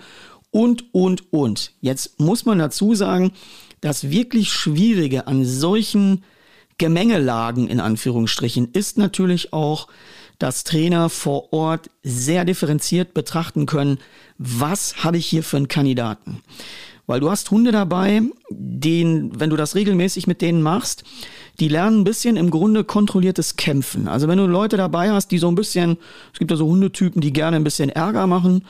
Und, 0.51 0.93
und, 0.93 1.33
und. 1.33 1.73
Jetzt 1.81 2.19
muss 2.19 2.45
man 2.45 2.59
dazu 2.59 2.95
sagen, 2.95 3.33
das 3.81 4.11
wirklich 4.11 4.53
Schwierige 4.53 5.27
an 5.27 5.45
solchen 5.45 6.25
Gemengelagen 6.79 7.69
in 7.69 7.79
Anführungsstrichen 7.79 8.71
ist 8.73 8.99
natürlich 8.99 9.53
auch, 9.53 9.89
dass 10.41 10.65
Trainer 10.65 11.09
vor 11.09 11.53
Ort 11.53 11.91
sehr 12.03 12.45
differenziert 12.45 13.15
betrachten 13.15 13.67
können, 13.67 13.99
was 14.39 15.05
habe 15.05 15.19
ich 15.19 15.27
hier 15.27 15.45
für 15.45 15.59
einen 15.59 15.69
Kandidaten. 15.69 16.43
Weil 17.07 17.21
du 17.21 17.31
hast 17.31 17.51
Hunde 17.51 17.73
dabei, 17.73 18.23
den, 18.51 19.39
wenn 19.39 19.51
du 19.51 19.57
das 19.57 19.75
regelmäßig 19.75 20.27
mit 20.27 20.41
denen 20.41 20.63
machst, 20.63 21.05
die 21.59 21.69
lernen 21.69 22.01
ein 22.01 22.05
bisschen 22.05 22.37
im 22.37 22.51
Grunde 22.51 22.85
kontrolliertes 22.85 23.57
Kämpfen. 23.57 24.09
Also 24.09 24.29
wenn 24.29 24.39
du 24.39 24.47
Leute 24.47 24.77
dabei 24.77 25.11
hast, 25.11 25.29
die 25.29 25.39
so 25.39 25.49
ein 25.49 25.57
bisschen, 25.57 25.99
es 26.33 26.39
gibt 26.39 26.51
ja 26.51 26.57
so 26.57 26.67
Hundetypen, 26.67 27.21
die 27.21 27.33
gerne 27.33 27.57
ein 27.57 27.65
bisschen 27.65 27.91
Ärger 27.91 28.27
machen 28.27 28.65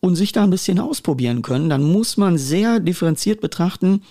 und 0.00 0.14
sich 0.14 0.30
da 0.32 0.44
ein 0.44 0.50
bisschen 0.50 0.78
ausprobieren 0.78 1.42
können, 1.42 1.68
dann 1.68 1.82
muss 1.82 2.16
man 2.16 2.38
sehr 2.38 2.78
differenziert 2.78 3.40
betrachten, 3.40 4.02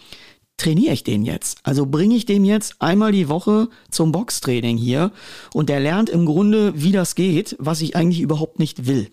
trainiere 0.58 0.94
ich 0.94 1.04
den 1.04 1.24
jetzt? 1.24 1.60
Also 1.64 1.86
bringe 1.86 2.16
ich 2.16 2.26
dem 2.26 2.44
jetzt 2.44 2.76
einmal 2.80 3.12
die 3.12 3.30
Woche 3.30 3.70
zum 3.92 4.12
Boxtraining 4.12 4.78
hier 4.78 5.12
und 5.54 5.70
der 5.70 5.80
lernt 5.80 6.10
im 6.10 6.26
Grunde, 6.26 6.74
wie 6.76 6.92
das 6.92 7.16
geht, 7.16 7.56
was 7.60 7.82
ich 7.82 7.96
eigentlich 7.96 8.22
überhaupt 8.22 8.60
nicht 8.60 8.88
will. 8.88 9.10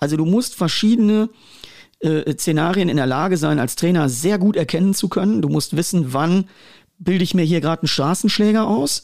Also 0.00 0.16
du 0.16 0.24
musst 0.24 0.56
verschiedene 0.56 1.30
äh, 2.00 2.32
Szenarien 2.32 2.88
in 2.88 2.96
der 2.96 3.06
Lage 3.06 3.36
sein, 3.36 3.60
als 3.60 3.76
Trainer 3.76 4.08
sehr 4.08 4.38
gut 4.38 4.56
erkennen 4.56 4.92
zu 4.92 5.08
können. 5.08 5.42
Du 5.42 5.48
musst 5.48 5.76
wissen, 5.76 6.12
wann 6.12 6.46
bilde 6.98 7.24
ich 7.24 7.34
mir 7.34 7.44
hier 7.44 7.60
gerade 7.60 7.82
einen 7.82 7.88
Straßenschläger 7.88 8.66
aus? 8.66 9.02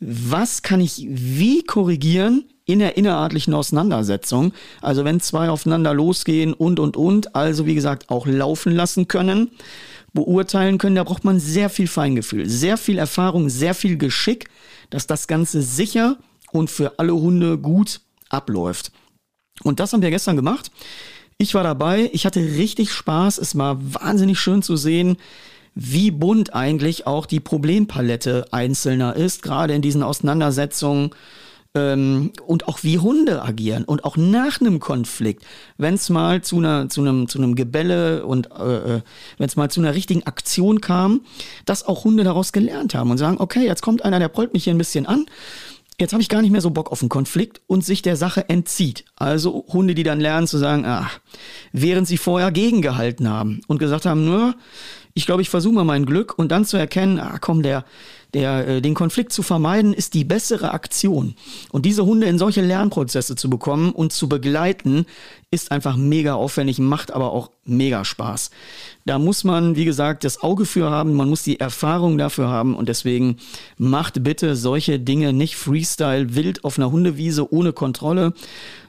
Was 0.00 0.62
kann 0.62 0.80
ich 0.80 1.06
wie 1.08 1.62
korrigieren 1.62 2.44
in 2.64 2.78
der 2.78 2.96
innerartlichen 2.96 3.54
Auseinandersetzung? 3.54 4.52
Also 4.80 5.04
wenn 5.04 5.20
zwei 5.20 5.48
aufeinander 5.48 5.94
losgehen 5.94 6.54
und, 6.54 6.80
und, 6.80 6.96
und, 6.96 7.36
also 7.36 7.66
wie 7.66 7.74
gesagt 7.74 8.10
auch 8.10 8.26
laufen 8.26 8.72
lassen 8.72 9.06
können 9.06 9.50
beurteilen 10.12 10.78
können, 10.78 10.96
da 10.96 11.04
braucht 11.04 11.24
man 11.24 11.38
sehr 11.40 11.70
viel 11.70 11.86
Feingefühl, 11.86 12.48
sehr 12.48 12.76
viel 12.76 12.98
Erfahrung, 12.98 13.48
sehr 13.48 13.74
viel 13.74 13.96
Geschick, 13.96 14.48
dass 14.90 15.06
das 15.06 15.26
Ganze 15.26 15.62
sicher 15.62 16.18
und 16.52 16.70
für 16.70 16.98
alle 16.98 17.14
Hunde 17.14 17.58
gut 17.58 18.00
abläuft. 18.28 18.92
Und 19.62 19.80
das 19.80 19.92
haben 19.92 20.02
wir 20.02 20.10
gestern 20.10 20.36
gemacht. 20.36 20.70
Ich 21.38 21.54
war 21.54 21.62
dabei, 21.62 22.10
ich 22.12 22.26
hatte 22.26 22.40
richtig 22.40 22.92
Spaß, 22.92 23.38
es 23.38 23.56
war 23.56 23.78
wahnsinnig 23.80 24.38
schön 24.38 24.62
zu 24.62 24.76
sehen, 24.76 25.16
wie 25.74 26.10
bunt 26.10 26.54
eigentlich 26.54 27.06
auch 27.06 27.26
die 27.26 27.40
Problempalette 27.40 28.46
einzelner 28.50 29.16
ist, 29.16 29.42
gerade 29.42 29.74
in 29.74 29.82
diesen 29.82 30.02
Auseinandersetzungen 30.02 31.10
ähm, 31.74 32.32
und 32.46 32.66
auch 32.66 32.82
wie 32.82 32.98
Hunde 32.98 33.42
agieren 33.42 33.84
und 33.84 34.04
auch 34.04 34.16
nach 34.16 34.60
einem 34.60 34.80
Konflikt, 34.80 35.44
wenn 35.78 35.94
es 35.94 36.10
mal 36.10 36.42
zu 36.42 36.58
einer 36.58 36.88
zu 36.88 37.00
einem 37.00 37.28
zu 37.28 37.38
einem 37.38 37.54
Gebälle 37.54 38.26
und 38.26 38.50
äh, 38.52 38.96
äh 38.96 39.00
wenn 39.38 39.46
es 39.46 39.56
mal 39.56 39.70
zu 39.70 39.80
einer 39.80 39.94
richtigen 39.94 40.24
Aktion 40.24 40.80
kam, 40.80 41.20
dass 41.66 41.86
auch 41.86 42.04
Hunde 42.04 42.24
daraus 42.24 42.52
gelernt 42.52 42.94
haben 42.94 43.10
und 43.10 43.18
sagen, 43.18 43.36
okay, 43.38 43.64
jetzt 43.64 43.82
kommt 43.82 44.04
einer, 44.04 44.18
der 44.18 44.28
prollt 44.28 44.52
mich 44.52 44.64
hier 44.64 44.74
ein 44.74 44.78
bisschen 44.78 45.06
an. 45.06 45.26
Jetzt 46.00 46.12
habe 46.14 46.22
ich 46.22 46.30
gar 46.30 46.40
nicht 46.40 46.50
mehr 46.50 46.62
so 46.62 46.70
Bock 46.70 46.90
auf 46.90 47.02
einen 47.02 47.10
Konflikt 47.10 47.60
und 47.66 47.84
sich 47.84 48.00
der 48.00 48.16
Sache 48.16 48.48
entzieht. 48.48 49.04
Also 49.16 49.66
Hunde, 49.68 49.94
die 49.94 50.02
dann 50.02 50.18
lernen 50.18 50.46
zu 50.46 50.56
sagen, 50.56 50.86
ah, 50.86 51.10
während 51.72 52.08
sie 52.08 52.16
vorher 52.16 52.50
gegengehalten 52.50 53.28
haben 53.28 53.60
und 53.66 53.78
gesagt 53.78 54.06
haben, 54.06 54.24
nur, 54.24 54.54
ich 55.12 55.26
glaube, 55.26 55.42
ich 55.42 55.50
versuche 55.50 55.74
mal 55.74 55.84
mein 55.84 56.06
Glück 56.06 56.38
und 56.38 56.50
dann 56.52 56.64
zu 56.64 56.78
erkennen, 56.78 57.20
ah 57.20 57.36
komm, 57.38 57.62
der, 57.62 57.84
der, 58.34 58.66
äh, 58.66 58.82
den 58.82 58.94
Konflikt 58.94 59.32
zu 59.32 59.42
vermeiden, 59.42 59.92
ist 59.92 60.14
die 60.14 60.24
bessere 60.24 60.72
Aktion. 60.72 61.34
Und 61.70 61.86
diese 61.86 62.04
Hunde 62.04 62.26
in 62.26 62.38
solche 62.38 62.60
Lernprozesse 62.60 63.36
zu 63.36 63.50
bekommen 63.50 63.92
und 63.92 64.12
zu 64.12 64.28
begleiten, 64.28 65.06
ist 65.50 65.72
einfach 65.72 65.96
mega 65.96 66.34
aufwendig, 66.34 66.78
macht 66.78 67.12
aber 67.12 67.32
auch 67.32 67.50
mega 67.64 68.04
Spaß. 68.04 68.50
Da 69.04 69.18
muss 69.18 69.42
man, 69.42 69.74
wie 69.74 69.84
gesagt, 69.84 70.22
das 70.22 70.42
Auge 70.42 70.64
für 70.64 70.90
haben, 70.90 71.14
man 71.14 71.28
muss 71.28 71.42
die 71.42 71.58
Erfahrung 71.58 72.18
dafür 72.18 72.48
haben 72.48 72.76
und 72.76 72.88
deswegen 72.88 73.38
macht 73.76 74.22
bitte 74.22 74.54
solche 74.54 75.00
Dinge 75.00 75.32
nicht 75.32 75.56
Freestyle 75.56 76.36
wild 76.36 76.64
auf 76.64 76.78
einer 76.78 76.92
Hundewiese 76.92 77.52
ohne 77.52 77.72
Kontrolle, 77.72 78.32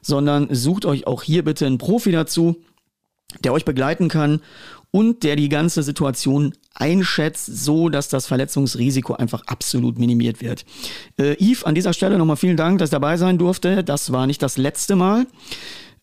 sondern 0.01 0.53
sucht 0.53 0.85
euch 0.85 1.07
auch 1.07 1.23
hier 1.23 1.43
bitte 1.43 1.65
einen 1.65 1.79
Profi 1.79 2.11
dazu, 2.11 2.57
der 3.43 3.53
euch 3.53 3.65
begleiten 3.65 4.07
kann 4.07 4.41
und 4.91 5.23
der 5.23 5.35
die 5.35 5.49
ganze 5.49 5.81
Situation 5.83 6.53
einschätzt, 6.73 7.45
so 7.45 7.89
dass 7.89 8.09
das 8.09 8.27
Verletzungsrisiko 8.27 9.13
einfach 9.13 9.43
absolut 9.45 9.99
minimiert 9.99 10.41
wird. 10.41 10.65
Äh, 11.17 11.35
Yves, 11.39 11.63
an 11.63 11.75
dieser 11.75 11.93
Stelle 11.93 12.17
nochmal 12.17 12.37
vielen 12.37 12.57
Dank, 12.57 12.79
dass 12.79 12.89
ich 12.89 12.93
dabei 12.93 13.17
sein 13.17 13.37
durfte. 13.37 13.83
Das 13.83 14.11
war 14.11 14.27
nicht 14.27 14.41
das 14.41 14.57
letzte 14.57 14.95
Mal. 14.95 15.27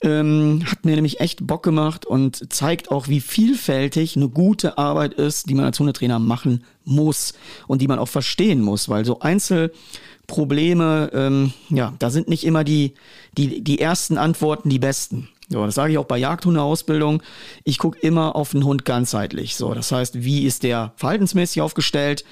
Ähm, 0.00 0.62
hat 0.64 0.84
mir 0.84 0.94
nämlich 0.94 1.18
echt 1.18 1.44
Bock 1.44 1.64
gemacht 1.64 2.06
und 2.06 2.52
zeigt 2.52 2.92
auch, 2.92 3.08
wie 3.08 3.20
vielfältig 3.20 4.16
eine 4.16 4.28
gute 4.28 4.78
Arbeit 4.78 5.14
ist, 5.14 5.50
die 5.50 5.54
man 5.54 5.64
als 5.64 5.80
Hundetrainer 5.80 6.20
machen 6.20 6.64
muss 6.84 7.34
und 7.66 7.82
die 7.82 7.88
man 7.88 7.98
auch 7.98 8.06
verstehen 8.06 8.60
muss, 8.62 8.88
weil 8.88 9.04
so 9.04 9.18
Einzelprobleme, 9.18 11.10
ähm, 11.12 11.52
ja, 11.68 11.94
da 11.98 12.10
sind 12.10 12.28
nicht 12.28 12.44
immer 12.44 12.62
die, 12.62 12.94
die, 13.36 13.64
die 13.64 13.80
ersten 13.80 14.18
Antworten 14.18 14.68
die 14.68 14.78
besten. 14.78 15.30
So, 15.48 15.64
das 15.64 15.74
sage 15.74 15.92
ich 15.92 15.98
auch 15.98 16.04
bei 16.04 16.18
Jagdhundeausbildung. 16.18 17.22
Ich 17.64 17.78
gucke 17.78 17.98
immer 18.00 18.36
auf 18.36 18.50
den 18.50 18.64
Hund 18.64 18.84
ganzheitlich. 18.84 19.56
So, 19.56 19.72
das 19.72 19.90
heißt, 19.90 20.22
wie 20.22 20.44
ist 20.44 20.62
der 20.62 20.92
verhaltensmäßig 20.96 21.62
aufgestellt? 21.62 22.24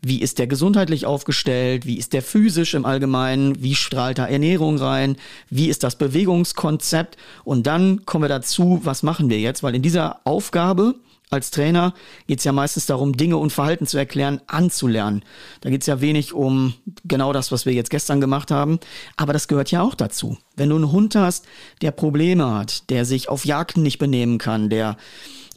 Wie 0.00 0.20
ist 0.20 0.38
der 0.38 0.46
gesundheitlich 0.46 1.06
aufgestellt? 1.06 1.84
Wie 1.86 1.98
ist 1.98 2.12
der 2.12 2.22
physisch 2.22 2.74
im 2.74 2.84
Allgemeinen? 2.84 3.62
Wie 3.62 3.74
strahlt 3.74 4.18
da 4.18 4.26
Ernährung 4.26 4.78
rein? 4.78 5.16
Wie 5.50 5.68
ist 5.68 5.82
das 5.82 5.96
Bewegungskonzept? 5.96 7.16
Und 7.44 7.66
dann 7.66 8.04
kommen 8.06 8.24
wir 8.24 8.28
dazu, 8.28 8.80
was 8.84 9.02
machen 9.02 9.28
wir 9.28 9.40
jetzt? 9.40 9.62
Weil 9.62 9.74
in 9.74 9.82
dieser 9.82 10.20
Aufgabe 10.24 10.94
als 11.30 11.50
Trainer 11.50 11.94
geht 12.26 12.38
es 12.38 12.44
ja 12.44 12.52
meistens 12.52 12.86
darum, 12.86 13.16
Dinge 13.16 13.36
und 13.36 13.52
Verhalten 13.52 13.86
zu 13.86 13.98
erklären, 13.98 14.40
anzulernen. 14.46 15.22
Da 15.60 15.70
geht 15.70 15.82
es 15.82 15.86
ja 15.86 16.00
wenig 16.00 16.32
um 16.32 16.74
genau 17.04 17.32
das, 17.32 17.52
was 17.52 17.66
wir 17.66 17.72
jetzt 17.72 17.90
gestern 17.90 18.20
gemacht 18.20 18.50
haben. 18.50 18.78
Aber 19.16 19.32
das 19.32 19.48
gehört 19.48 19.70
ja 19.70 19.82
auch 19.82 19.94
dazu. 19.94 20.38
Wenn 20.56 20.70
du 20.70 20.76
einen 20.76 20.92
Hund 20.92 21.14
hast, 21.14 21.44
der 21.82 21.90
Probleme 21.90 22.54
hat, 22.54 22.88
der 22.90 23.04
sich 23.04 23.28
auf 23.28 23.44
Jagden 23.44 23.82
nicht 23.82 23.98
benehmen 23.98 24.38
kann, 24.38 24.70
der 24.70 24.96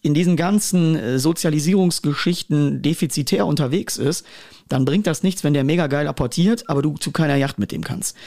in 0.01 0.13
diesen 0.13 0.36
ganzen 0.36 0.96
äh, 0.96 1.20
Sozialisierungsgeschichten 1.20 2.82
defizitär 2.82 3.46
unterwegs 3.46 3.98
ist, 3.98 4.25
dann 4.68 4.84
bringt 4.84 5.08
das 5.08 5.24
nichts, 5.24 5.44
wenn 5.44 5.54
der 5.54 5.63
mega 5.63 5.88
geil 5.88 6.08
apportiert, 6.08 6.70
aber 6.70 6.82
du 6.82 6.98
zu 6.98 7.12
keiner 7.12 7.36
Yacht 7.36 7.60
mit 7.60 7.72
dem 7.72 7.84
kannst. 7.84 8.18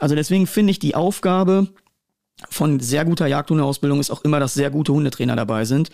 Also 0.00 0.14
deswegen 0.14 0.46
finde 0.46 0.70
ich 0.70 0.78
die 0.78 0.94
Aufgabe 0.94 1.68
von 2.50 2.78
sehr 2.80 3.04
guter 3.04 3.26
Jagdhundeausbildung 3.26 3.98
ist 3.98 4.10
auch 4.10 4.22
immer, 4.22 4.38
dass 4.38 4.54
sehr 4.54 4.70
gute 4.70 4.92
Hundetrainer 4.92 5.34
dabei 5.36 5.64
sind 5.64 5.90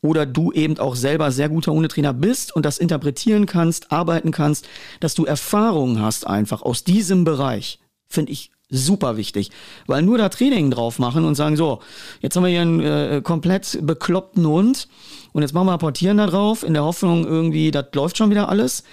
oder 0.00 0.26
du 0.26 0.52
eben 0.52 0.78
auch 0.78 0.94
selber 0.94 1.32
sehr 1.32 1.48
guter 1.48 1.72
Hundetrainer 1.72 2.12
bist 2.12 2.54
und 2.54 2.64
das 2.64 2.78
interpretieren 2.78 3.46
kannst, 3.46 3.90
arbeiten 3.90 4.30
kannst, 4.30 4.68
dass 5.00 5.14
du 5.14 5.24
Erfahrungen 5.24 6.00
hast 6.00 6.26
einfach 6.26 6.62
aus 6.62 6.84
diesem 6.84 7.24
Bereich, 7.24 7.80
finde 8.08 8.32
ich 8.32 8.50
super 8.70 9.16
wichtig. 9.16 9.50
Weil 9.86 10.02
nur 10.02 10.18
da 10.18 10.28
Training 10.28 10.70
drauf 10.70 10.98
machen 10.98 11.24
und 11.24 11.34
sagen, 11.34 11.56
so, 11.56 11.80
jetzt 12.20 12.36
haben 12.36 12.44
wir 12.44 12.50
hier 12.50 12.62
einen 12.62 12.80
äh, 12.80 13.20
komplett 13.24 13.78
bekloppten 13.82 14.46
Hund 14.46 14.88
und 15.32 15.42
jetzt 15.42 15.54
machen 15.54 15.66
wir 15.66 15.78
Portieren 15.78 16.18
da 16.18 16.26
drauf 16.26 16.62
in 16.62 16.74
der 16.74 16.84
Hoffnung 16.84 17.24
irgendwie, 17.24 17.70
das 17.70 17.86
läuft 17.94 18.18
schon 18.18 18.30
wieder 18.30 18.48
alles. 18.48 18.84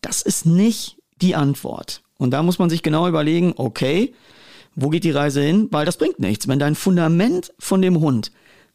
Das 0.00 0.22
ist 0.22 0.46
nicht 0.46 0.96
die 1.20 1.34
Antwort. 1.34 2.02
Und 2.18 2.30
da 2.30 2.42
muss 2.42 2.58
man 2.58 2.70
sich 2.70 2.82
genau 2.82 3.08
überlegen, 3.08 3.54
okay, 3.56 4.14
wo 4.76 4.88
geht 4.88 5.04
die 5.04 5.10
Reise 5.10 5.40
hin? 5.42 5.68
Weil 5.70 5.86
das 5.86 5.96
bringt 5.96 6.20
nichts. 6.20 6.48
Wenn 6.48 6.58
dein 6.58 6.74
Fundament 6.74 7.52
von 7.58 7.82
dem 7.82 8.00
Hund 8.00 8.32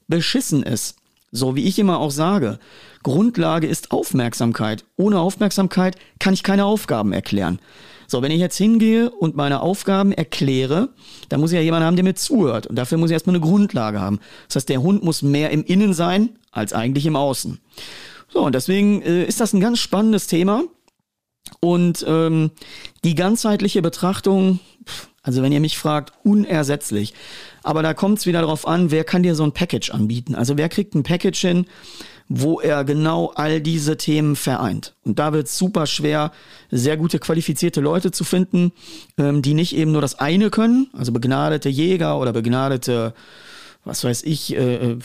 beschissen 0.08 0.64
ist, 0.64 0.99
so 1.32 1.56
wie 1.56 1.66
ich 1.66 1.80
immer 1.80 2.00
auch 2.00 2.12
sage, 2.12 2.60
Grundlage 3.04 3.68
ist 3.68 3.92
Aufmerksamkeit. 3.92 4.86
Ohne 4.98 5.20
Aufmerksamkeit 5.20 5.96
kann 6.20 6.34
ich 6.34 6.44
keine 6.44 6.66
Aufgaben 6.66 7.14
erklären. 7.14 7.60
So, 8.08 8.24
wenn 8.24 8.32
ich 8.32 8.40
jetzt 8.40 8.58
hingehe 8.58 9.12
und 9.12 9.36
meine 9.36 9.62
Aufgaben 9.62 10.12
erkläre, 10.12 10.90
dann 11.30 11.40
muss 11.40 11.52
ich 11.52 11.58
ja 11.58 11.62
jemand 11.62 11.86
haben, 11.86 11.96
der 11.96 12.04
mir 12.04 12.16
zuhört. 12.16 12.66
Und 12.66 12.76
dafür 12.76 12.98
muss 12.98 13.12
ich 13.12 13.14
erstmal 13.14 13.36
eine 13.36 13.46
Grundlage 13.46 14.02
haben. 14.02 14.20
Das 14.48 14.56
heißt, 14.56 14.70
der 14.70 14.82
Hund 14.82 15.04
muss 15.04 15.22
mehr 15.22 15.52
im 15.52 15.64
Innen 15.64 15.94
sein 15.94 16.30
als 16.52 16.74
eigentlich 16.74 17.06
im 17.06 17.16
Außen. 17.16 17.60
So, 18.30 18.42
und 18.42 18.56
deswegen 18.56 19.04
äh, 19.04 19.26
ist 19.26 19.40
das 19.40 19.54
ein 19.54 19.60
ganz 19.60 19.78
spannendes 19.78 20.26
Thema. 20.26 20.64
Und 21.60 22.04
ähm, 22.08 22.50
die 23.04 23.14
ganzheitliche 23.16 23.84
Betrachtung, 23.84 24.60
also 25.22 25.44
wenn 25.44 25.52
ihr 25.52 25.60
mich 25.60 25.78
fragt, 25.78 26.14
unersetzlich. 26.24 27.14
Aber 27.64 27.84
da 27.84 27.94
kommt 27.94 28.20
es 28.20 28.26
wieder 28.26 28.42
darauf 28.42 28.68
an, 28.68 28.92
wer 28.92 29.04
kann 29.04 29.24
dir 29.24 29.36
so 29.36 29.44
ein 29.44 29.52
Package 29.52 29.92
anbieten? 29.92 30.36
Also 30.36 30.58
wer 30.58 30.70
kriegt 30.70 30.96
ein 30.96 31.04
Package 31.04 31.42
hin, 31.42 31.66
wo 32.30 32.60
er 32.62 32.84
genau 32.84 33.32
all 33.36 33.60
diese 33.60 33.98
Themen 33.98 34.36
vereint. 34.36 34.94
Und 35.04 35.18
da 35.18 35.34
wird 35.34 35.48
es 35.48 35.58
super 35.58 35.88
schwer, 35.88 36.32
sehr 36.70 36.96
gute 36.96 37.18
qualifizierte 37.18 37.82
Leute 37.82 38.12
zu 38.12 38.24
finden, 38.24 38.72
ähm, 39.18 39.42
die 39.42 39.56
nicht 39.56 39.76
eben 39.76 39.92
nur 39.92 40.02
das 40.02 40.20
eine 40.20 40.52
können, 40.52 40.90
also 40.94 41.12
begnadete 41.12 41.70
Jäger 41.70 42.20
oder 42.20 42.32
begnadete, 42.32 43.16
was 43.84 44.04
weiß 44.04 44.24
ich, 44.24 44.56
äh, 44.56 44.92
äh 44.92 44.98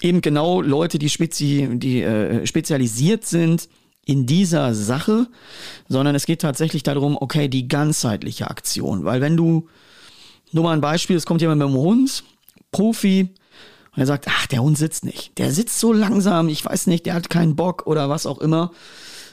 eben 0.00 0.20
genau 0.20 0.62
Leute, 0.62 0.98
die, 0.98 1.08
spezi 1.08 1.68
die 1.72 2.02
äh, 2.02 2.46
spezialisiert 2.46 3.26
sind 3.26 3.68
in 4.04 4.26
dieser 4.26 4.72
Sache, 4.72 5.26
sondern 5.88 6.14
es 6.14 6.24
geht 6.24 6.40
tatsächlich 6.40 6.82
darum, 6.82 7.16
okay, 7.20 7.48
die 7.48 7.68
ganzheitliche 7.68 8.48
Aktion. 8.48 9.04
Weil 9.04 9.20
wenn 9.20 9.36
du, 9.36 9.68
nur 10.52 10.64
mal 10.64 10.72
ein 10.72 10.80
Beispiel, 10.80 11.16
es 11.16 11.26
kommt 11.26 11.40
jemand 11.40 11.60
mit 11.60 11.68
dem 11.68 11.76
Hund, 11.76 12.24
Profi, 12.70 13.34
und 13.98 14.02
er 14.02 14.06
sagt, 14.06 14.26
ach, 14.28 14.46
der 14.46 14.62
Hund 14.62 14.78
sitzt 14.78 15.04
nicht. 15.04 15.36
Der 15.38 15.50
sitzt 15.50 15.80
so 15.80 15.92
langsam, 15.92 16.48
ich 16.48 16.64
weiß 16.64 16.86
nicht, 16.86 17.06
der 17.06 17.14
hat 17.14 17.30
keinen 17.30 17.56
Bock 17.56 17.86
oder 17.86 18.08
was 18.08 18.26
auch 18.26 18.38
immer. 18.38 18.70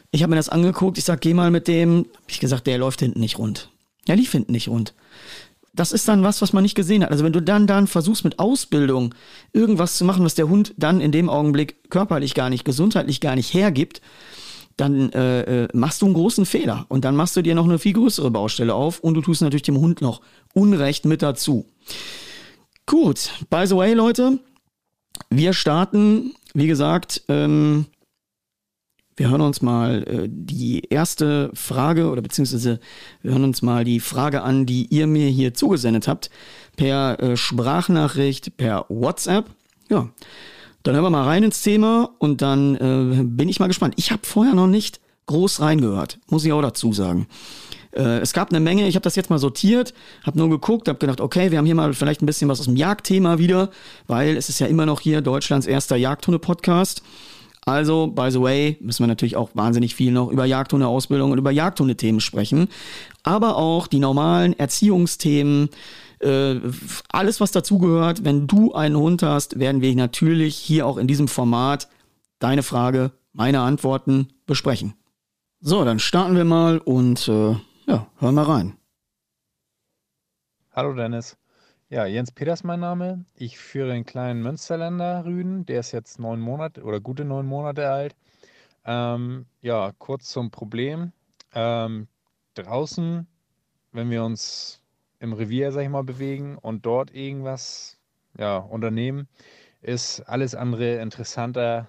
Ich 0.09 0.23
habe 0.23 0.31
mir 0.31 0.37
das 0.37 0.49
angeguckt, 0.49 0.97
ich 0.97 1.03
sag, 1.03 1.21
geh 1.21 1.35
mal 1.35 1.51
mit 1.51 1.67
dem. 1.67 2.07
Hab 2.15 2.31
ich 2.31 2.39
gesagt, 2.39 2.65
der 2.65 2.79
läuft 2.79 3.01
hinten 3.01 3.19
nicht 3.19 3.37
rund. 3.37 3.69
Der 4.07 4.15
lief 4.15 4.31
hinten 4.31 4.53
nicht 4.53 4.67
rund. 4.67 4.95
Das 5.73 5.91
ist 5.91 6.07
dann 6.07 6.23
was, 6.23 6.41
was 6.41 6.51
man 6.51 6.63
nicht 6.63 6.73
gesehen 6.73 7.03
hat. 7.03 7.11
Also 7.11 7.23
wenn 7.23 7.33
du 7.33 7.41
dann 7.41 7.67
dann 7.67 7.85
versuchst 7.85 8.23
mit 8.23 8.39
Ausbildung 8.39 9.13
irgendwas 9.51 9.97
zu 9.97 10.05
machen, 10.05 10.25
was 10.25 10.33
der 10.33 10.47
Hund 10.47 10.73
dann 10.77 11.01
in 11.01 11.11
dem 11.11 11.29
Augenblick 11.29 11.89
körperlich 11.91 12.33
gar 12.33 12.49
nicht, 12.49 12.65
gesundheitlich 12.65 13.21
gar 13.21 13.35
nicht 13.35 13.53
hergibt, 13.53 14.01
dann 14.77 15.11
äh, 15.13 15.63
äh, 15.63 15.67
machst 15.73 16.01
du 16.01 16.05
einen 16.05 16.15
großen 16.15 16.45
Fehler 16.45 16.85
und 16.89 17.05
dann 17.05 17.15
machst 17.15 17.35
du 17.35 17.41
dir 17.41 17.55
noch 17.55 17.65
eine 17.65 17.79
viel 17.79 17.93
größere 17.93 18.31
Baustelle 18.31 18.73
auf 18.73 18.99
und 18.99 19.13
du 19.13 19.21
tust 19.21 19.41
natürlich 19.41 19.63
dem 19.63 19.77
Hund 19.77 20.01
noch 20.01 20.21
Unrecht 20.53 21.05
mit 21.05 21.21
dazu. 21.21 21.65
Gut, 22.85 23.31
by 23.49 23.65
the 23.65 23.75
way, 23.75 23.93
Leute, 23.93 24.39
wir 25.29 25.53
starten, 25.53 26.33
wie 26.53 26.67
gesagt, 26.67 27.23
ähm, 27.29 27.85
wir 29.17 29.29
hören 29.29 29.41
uns 29.41 29.61
mal 29.61 30.03
äh, 30.03 30.27
die 30.29 30.81
erste 30.89 31.49
Frage 31.53 32.09
oder 32.09 32.21
beziehungsweise 32.21 32.79
wir 33.21 33.31
hören 33.31 33.45
uns 33.45 33.61
mal 33.61 33.85
die 33.85 34.01
Frage 34.01 34.41
an, 34.41 34.65
die 34.65 34.87
ihr 34.87 35.07
mir 35.07 35.29
hier 35.29 35.53
zugesendet 35.53 36.07
habt, 36.07 36.29
per 36.75 37.19
äh, 37.21 37.37
Sprachnachricht, 37.37 38.57
per 38.57 38.85
WhatsApp. 38.89 39.49
Ja, 39.89 40.09
dann 40.87 40.95
hören 40.95 41.03
wir 41.03 41.09
mal 41.09 41.23
rein 41.23 41.43
ins 41.43 41.61
Thema 41.61 42.11
und 42.19 42.41
dann 42.41 42.75
äh, 42.75 43.23
bin 43.23 43.49
ich 43.49 43.59
mal 43.59 43.67
gespannt. 43.67 43.95
Ich 43.97 44.11
habe 44.11 44.21
vorher 44.23 44.53
noch 44.53 44.67
nicht 44.67 44.99
groß 45.25 45.59
reingehört, 45.59 46.19
muss 46.27 46.45
ich 46.45 46.53
auch 46.53 46.61
dazu 46.61 46.93
sagen. 46.93 47.27
Äh, 47.91 48.19
es 48.19 48.33
gab 48.33 48.51
eine 48.51 48.59
Menge, 48.59 48.87
ich 48.87 48.95
habe 48.95 49.03
das 49.03 49.15
jetzt 49.15 49.29
mal 49.29 49.39
sortiert, 49.39 49.93
habe 50.23 50.37
nur 50.37 50.49
geguckt, 50.49 50.87
habe 50.87 50.99
gedacht, 50.99 51.21
okay, 51.21 51.49
wir 51.49 51.57
haben 51.57 51.65
hier 51.65 51.75
mal 51.75 51.93
vielleicht 51.93 52.21
ein 52.21 52.27
bisschen 52.27 52.49
was 52.49 52.59
aus 52.59 52.65
dem 52.65 52.75
Jagdthema 52.75 53.39
wieder, 53.39 53.71
weil 54.07 54.37
es 54.37 54.49
ist 54.49 54.59
ja 54.59 54.67
immer 54.67 54.85
noch 54.85 54.99
hier 54.99 55.21
Deutschlands 55.21 55.65
erster 55.65 55.95
Jagdhunde-Podcast. 55.95 57.01
Also, 57.65 58.05
by 58.05 58.29
the 58.29 58.39
way, 58.39 58.77
müssen 58.79 59.01
wir 59.01 59.07
natürlich 59.07 59.35
auch 59.35 59.49
wahnsinnig 59.55 59.95
viel 59.95 60.11
noch 60.11 60.29
über 60.29 60.45
Jagdhunde-Ausbildung 60.45 61.31
und 61.31 61.39
über 61.39 61.49
Jagdhunde-Themen 61.49 62.19
sprechen. 62.19 62.67
Aber 63.23 63.57
auch 63.57 63.87
die 63.87 63.97
normalen 63.97 64.53
Erziehungsthemen, 64.53 65.69
äh, 66.19 66.59
alles, 67.11 67.39
was 67.41 67.51
dazugehört. 67.51 68.23
Wenn 68.23 68.47
du 68.47 68.73
einen 68.73 68.95
Hund 68.95 69.23
hast, 69.23 69.59
werden 69.59 69.81
wir 69.81 69.95
natürlich 69.95 70.55
hier 70.55 70.85
auch 70.85 70.97
in 70.97 71.07
diesem 71.07 71.27
Format 71.27 71.87
deine 72.39 72.63
Frage, 72.63 73.11
meine 73.33 73.61
Antworten 73.61 74.29
besprechen. 74.45 74.93
So, 75.59 75.83
dann 75.83 75.99
starten 75.99 76.35
wir 76.35 76.45
mal 76.45 76.77
und 76.77 77.27
äh, 77.27 77.55
ja, 77.87 78.07
hören 78.19 78.35
wir 78.35 78.47
rein. 78.47 78.77
Hallo 80.71 80.93
Dennis. 80.93 81.37
Ja, 81.89 82.05
Jens 82.05 82.31
Peters 82.31 82.63
mein 82.63 82.79
Name. 82.79 83.25
Ich 83.35 83.57
führe 83.57 83.93
einen 83.93 84.05
kleinen 84.05 84.41
Münsterländer 84.41 85.23
Rüden. 85.23 85.65
Der 85.65 85.79
ist 85.79 85.91
jetzt 85.91 86.19
neun 86.19 86.39
Monate 86.39 86.83
oder 86.83 86.99
gute 86.99 87.25
neun 87.25 87.45
Monate 87.45 87.89
alt. 87.89 88.15
Ähm, 88.85 89.45
ja, 89.61 89.91
kurz 89.97 90.29
zum 90.29 90.51
Problem. 90.51 91.13
Ähm, 91.53 92.07
draußen, 92.55 93.27
wenn 93.91 94.09
wir 94.09 94.23
uns 94.23 94.81
im 95.19 95.33
Revier, 95.33 95.71
sag 95.71 95.83
ich 95.83 95.89
mal, 95.89 96.03
bewegen 96.03 96.57
und 96.57 96.85
dort 96.85 97.13
irgendwas 97.13 97.97
ja, 98.37 98.57
unternehmen, 98.57 99.27
ist 99.81 100.21
alles 100.21 100.55
andere 100.55 100.95
interessanter 101.01 101.87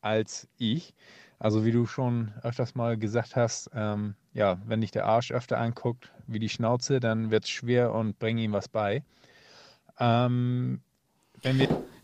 als 0.00 0.48
ich. 0.58 0.94
Also 1.38 1.64
wie 1.64 1.72
du 1.72 1.86
schon 1.86 2.32
öfters 2.42 2.74
mal 2.74 2.98
gesagt 2.98 3.34
hast, 3.34 3.70
ähm, 3.74 4.14
ja, 4.34 4.58
wenn 4.66 4.82
dich 4.82 4.90
der 4.90 5.06
Arsch 5.06 5.32
öfter 5.32 5.58
anguckt 5.58 6.12
wie 6.26 6.38
die 6.38 6.50
Schnauze, 6.50 7.00
dann 7.00 7.30
wird 7.30 7.44
es 7.44 7.50
schwer 7.50 7.94
und 7.94 8.18
bring 8.18 8.38
ihm 8.38 8.52
was 8.52 8.68
bei. 8.68 9.02
Ähm, 9.98 10.80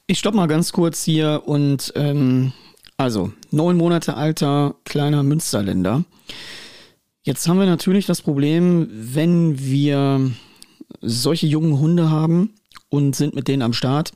ich 0.06 0.18
stopp 0.18 0.34
mal 0.34 0.48
ganz 0.48 0.72
kurz 0.72 1.04
hier 1.04 1.42
und 1.44 1.92
ähm, 1.96 2.52
also 2.96 3.32
neun 3.50 3.76
Monate 3.76 4.14
alter 4.14 4.74
kleiner 4.84 5.22
Münsterländer. 5.22 6.04
Jetzt 7.22 7.46
haben 7.48 7.58
wir 7.58 7.66
natürlich 7.66 8.06
das 8.06 8.22
Problem, 8.22 8.88
wenn 8.90 9.58
wir 9.58 10.30
solche 11.00 11.46
jungen 11.46 11.78
Hunde 11.78 12.10
haben 12.10 12.54
und 12.88 13.16
sind 13.16 13.34
mit 13.34 13.48
denen 13.48 13.62
am 13.62 13.72
Start, 13.72 14.12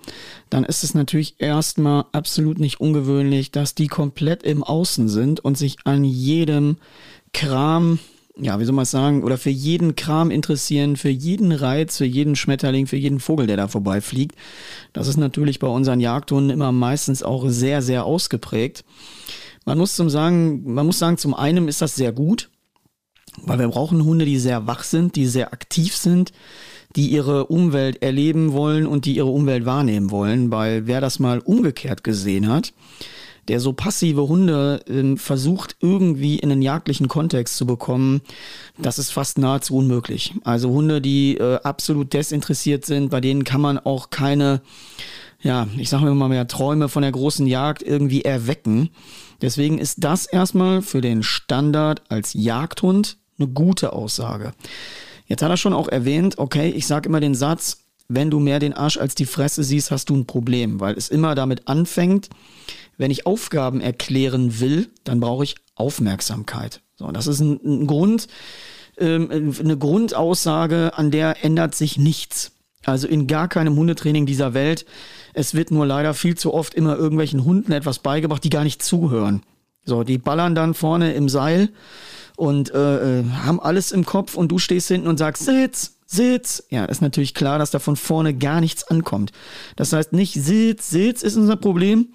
dann 0.49 0.65
ist 0.65 0.85
es 0.85 0.95
natürlich 0.95 1.37
erstmal 1.39 2.07
absolut 2.13 2.59
nicht 2.59 2.81
ungewöhnlich, 2.81 3.51
dass 3.51 3.75
die 3.75 3.89
komplett 3.89 4.43
im 4.43 4.63
Außen 4.63 5.09
sind 5.09 5.41
und 5.41 5.59
sich 5.59 5.79
an 5.85 6.05
jedem 6.05 6.77
Kram, 7.33 7.99
ja, 8.37 8.59
wie 8.61 8.65
soll 8.65 8.75
man 8.75 8.85
es 8.85 8.91
sagen, 8.91 9.25
oder 9.25 9.39
für 9.39 9.51
jeden 9.51 9.97
Kram 9.97 10.31
interessieren, 10.31 10.97
für 10.97 11.11
jeden 11.11 11.53
Reiz, 11.53 11.97
für 11.99 12.05
jeden 12.05 12.37
Schmetterling, 12.37 12.87
für 12.87 12.97
jeden 12.97 13.21
Vogel, 13.21 13.47
der 13.47 13.57
da 13.57 13.69
vorbeifliegt. 13.69 14.37
Das 14.93 15.09
ist 15.09 15.17
natürlich 15.17 15.59
bei 15.59 15.69
unseren 15.69 16.01
Jagdhunden 16.01 16.51
immer 16.51 16.73
meistens 16.73 17.23
auch 17.23 17.49
sehr, 17.49 17.83
sehr 17.83 18.05
ausgeprägt. 18.05 18.85
Man 19.67 19.79
muss 19.79 19.95
zum 19.95 20.09
sagen, 20.09 20.73
man 20.73 20.87
muss 20.87 20.99
sagen, 20.99 21.19
zum 21.19 21.35
einen 21.35 21.69
ist 21.69 21.83
das 21.83 21.95
sehr 21.95 22.13
gut, 22.13 22.51
weil 23.43 23.59
wir 23.59 23.69
brauchen 23.69 24.05
Hunde, 24.05 24.25
die 24.25 24.39
sehr 24.39 24.67
wach 24.67 24.83
sind, 24.83 25.17
die 25.17 25.27
sehr 25.27 25.53
aktiv 25.53 25.97
sind, 25.97 26.33
die 26.97 27.09
ihre 27.09 27.47
Umwelt 27.47 28.03
erleben 28.03 28.53
wollen 28.53 28.87
und 28.87 29.05
die 29.05 29.17
ihre 29.17 29.29
Umwelt 29.29 29.65
wahrnehmen 29.65 30.11
wollen. 30.11 30.51
Weil 30.51 30.87
wer 30.87 31.01
das 31.01 31.19
mal 31.19 31.39
umgekehrt 31.39 32.03
gesehen 32.03 32.49
hat, 32.49 32.73
der 33.49 33.61
so 33.61 33.73
passive 33.73 34.29
Hunde 34.29 34.81
äh, 34.87 35.17
versucht 35.17 35.77
irgendwie 35.81 36.39
in 36.39 36.53
einen 36.53 36.63
jagdlichen 36.63 37.09
Kontext 37.09 37.57
zu 37.57 37.67
bekommen, 37.67 38.21
das 38.79 38.99
ist 38.99 39.11
fast 39.11 39.39
nahezu 39.39 39.77
unmöglich. 39.77 40.35
Also 40.45 40.71
Hunde, 40.71 41.01
die 41.01 41.37
äh, 41.37 41.59
absolut 41.63 42.13
desinteressiert 42.13 42.85
sind, 42.85 43.11
bei 43.11 43.21
denen 43.21 43.45
kann 43.45 43.61
man 43.61 43.79
auch 43.79 44.11
keine, 44.11 44.61
ja, 45.43 45.67
ich 45.79 45.89
sage 45.89 46.13
mal 46.15 46.29
mehr 46.29 46.49
Träume 46.49 46.89
von 46.89 47.03
der 47.03 47.13
großen 47.13 47.47
Jagd 47.47 47.83
irgendwie 47.83 48.23
erwecken. 48.23 48.91
Deswegen 49.43 49.79
ist 49.79 50.05
das 50.05 50.27
erstmal 50.27 50.83
für 50.83 51.01
den 51.01 51.23
Standard 51.23 52.03
als 52.09 52.35
Jagdhund 52.35 53.19
eine 53.39 53.49
gute 53.49 53.93
Aussage. 53.93 54.53
Jetzt 55.27 55.43
hat 55.43 55.51
er 55.51 55.57
schon 55.57 55.73
auch 55.73 55.89
erwähnt, 55.89 56.39
okay, 56.39 56.71
ich 56.71 56.87
sage 56.87 57.09
immer 57.09 57.21
den 57.21 57.35
Satz, 57.35 57.79
wenn 58.09 58.31
du 58.31 58.41
mehr 58.41 58.59
den 58.59 58.75
Arsch 58.75 58.99
als 58.99 59.15
die 59.15 59.27
Fresse 59.27 59.63
siehst, 59.63 59.91
hast 59.91 60.11
du 60.11 60.17
ein 60.17 60.27
Problem, 60.27 60.81
weil 60.81 60.97
es 60.97 61.09
immer 61.09 61.35
damit 61.35 61.69
anfängt, 61.69 62.29
wenn 62.99 63.11
ich 63.11 63.25
Aufgaben 63.25 63.81
erklären 63.81 64.61
will, 64.61 64.89
dann 65.05 65.21
brauche 65.21 65.45
ich 65.45 65.55
Aufmerksamkeit. 65.77 66.83
So, 66.97 67.11
das 67.13 67.29
ist 67.29 67.41
ein, 67.41 67.61
ein 67.65 67.87
Grund, 67.87 68.27
ähm, 68.99 69.55
eine 69.59 69.79
Grundaussage, 69.79 70.93
an 70.95 71.11
der 71.11 71.45
ändert 71.45 71.75
sich 71.75 71.97
nichts. 71.97 72.53
Also 72.85 73.07
in 73.07 73.27
gar 73.27 73.49
keinem 73.49 73.77
Hundetraining 73.77 74.27
dieser 74.27 74.55
Welt. 74.55 74.87
Es 75.35 75.55
wird 75.55 75.71
nur 75.71 75.87
leider 75.87 76.15
viel 76.15 76.37
zu 76.37 76.55
oft 76.55 76.75
immer 76.75 76.97
irgendwelchen 76.97 77.45
Hunden 77.45 77.73
etwas 77.73 77.99
beigebracht, 77.99 78.43
die 78.43 78.51
gar 78.51 78.65
nicht 78.65 78.83
zuhören. 78.83 79.43
So, 79.85 80.03
die 80.03 80.19
ballern 80.19 80.55
dann 80.55 80.75
vorne 80.75 81.15
im 81.15 81.29
Seil 81.29 81.71
und 82.37 82.73
äh, 82.73 83.21
äh 83.21 83.25
haben 83.45 83.61
alles 83.61 83.93
im 83.93 84.05
Kopf 84.05 84.35
und 84.35 84.51
du 84.51 84.59
stehst 84.59 84.89
hinten 84.89 85.09
und 85.09 85.19
sagst, 85.19 85.45
Sitz, 85.45 85.97
Sitz. 86.07 86.65
Ja, 86.71 86.87
ist 86.87 87.03
natürlich 87.03 87.35
klar, 87.35 87.59
dass 87.59 87.71
da 87.71 87.79
von 87.79 87.97
vorne 87.97 88.35
gar 88.35 88.61
nichts 88.61 88.85
ankommt. 88.85 89.31
Das 89.77 89.93
heißt 89.93 90.13
nicht 90.13 90.35
Sitz, 90.35 90.91
Sitz 90.91 91.23
ist 91.23 91.37
unser 91.37 91.57
Problem, 91.57 92.09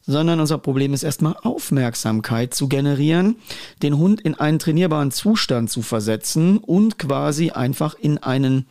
sondern 0.00 0.40
unser 0.40 0.58
Problem 0.58 0.94
ist 0.94 1.02
erstmal 1.02 1.36
Aufmerksamkeit 1.42 2.54
zu 2.54 2.68
generieren, 2.68 3.36
den 3.82 3.98
Hund 3.98 4.20
in 4.22 4.34
einen 4.34 4.58
trainierbaren 4.58 5.10
Zustand 5.10 5.70
zu 5.70 5.82
versetzen 5.82 6.58
und 6.58 6.98
quasi 6.98 7.50
einfach 7.50 7.94
in 7.94 8.18
einen 8.18 8.66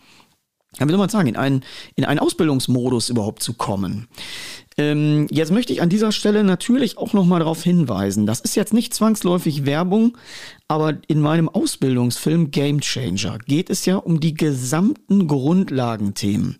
ja, 0.79 0.87
wie 0.87 0.91
soll 0.91 0.99
man 0.99 1.09
sagen, 1.09 1.27
in 1.27 1.35
einen, 1.35 1.63
in 1.95 2.05
einen 2.05 2.19
Ausbildungsmodus 2.19 3.09
überhaupt 3.09 3.43
zu 3.43 3.53
kommen. 3.53 4.07
Ähm, 4.77 5.27
jetzt 5.29 5.51
möchte 5.51 5.73
ich 5.73 5.81
an 5.81 5.89
dieser 5.89 6.13
Stelle 6.13 6.45
natürlich 6.45 6.97
auch 6.97 7.11
nochmal 7.11 7.39
darauf 7.39 7.61
hinweisen, 7.61 8.25
das 8.25 8.39
ist 8.39 8.55
jetzt 8.55 8.73
nicht 8.73 8.93
zwangsläufig 8.93 9.65
Werbung, 9.65 10.17
aber 10.69 10.97
in 11.07 11.19
meinem 11.19 11.49
Ausbildungsfilm 11.49 12.51
Game 12.51 12.79
Changer 12.79 13.37
geht 13.39 13.69
es 13.69 13.85
ja 13.85 13.97
um 13.97 14.21
die 14.21 14.33
gesamten 14.33 15.27
Grundlagenthemen. 15.27 16.59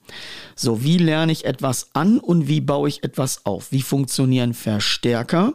So, 0.55 0.83
wie 0.83 0.97
lerne 0.97 1.31
ich 1.31 1.45
etwas 1.45 1.91
an 1.93 2.19
und 2.19 2.49
wie 2.49 2.59
baue 2.59 2.89
ich 2.89 3.05
etwas 3.05 3.45
auf? 3.45 3.71
Wie 3.71 3.81
funktionieren 3.81 4.53
Verstärker? 4.53 5.53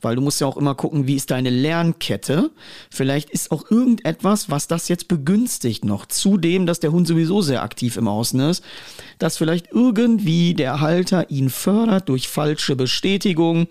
Weil 0.00 0.16
du 0.16 0.22
musst 0.22 0.40
ja 0.40 0.46
auch 0.46 0.56
immer 0.56 0.74
gucken, 0.74 1.06
wie 1.06 1.14
ist 1.14 1.30
deine 1.30 1.50
Lernkette. 1.50 2.50
Vielleicht 2.90 3.30
ist 3.30 3.50
auch 3.50 3.70
irgendetwas, 3.70 4.50
was 4.50 4.68
das 4.68 4.88
jetzt 4.88 5.08
begünstigt 5.08 5.84
noch. 5.84 6.06
Zudem, 6.06 6.66
dass 6.66 6.80
der 6.80 6.92
Hund 6.92 7.06
sowieso 7.06 7.42
sehr 7.42 7.62
aktiv 7.62 7.96
im 7.96 8.08
Außen 8.08 8.40
ist, 8.40 8.64
dass 9.18 9.36
vielleicht 9.36 9.72
irgendwie 9.72 10.54
der 10.54 10.80
Halter 10.80 11.30
ihn 11.30 11.50
fördert 11.50 12.08
durch 12.08 12.28
falsche 12.28 12.76
Bestätigung 12.76 13.68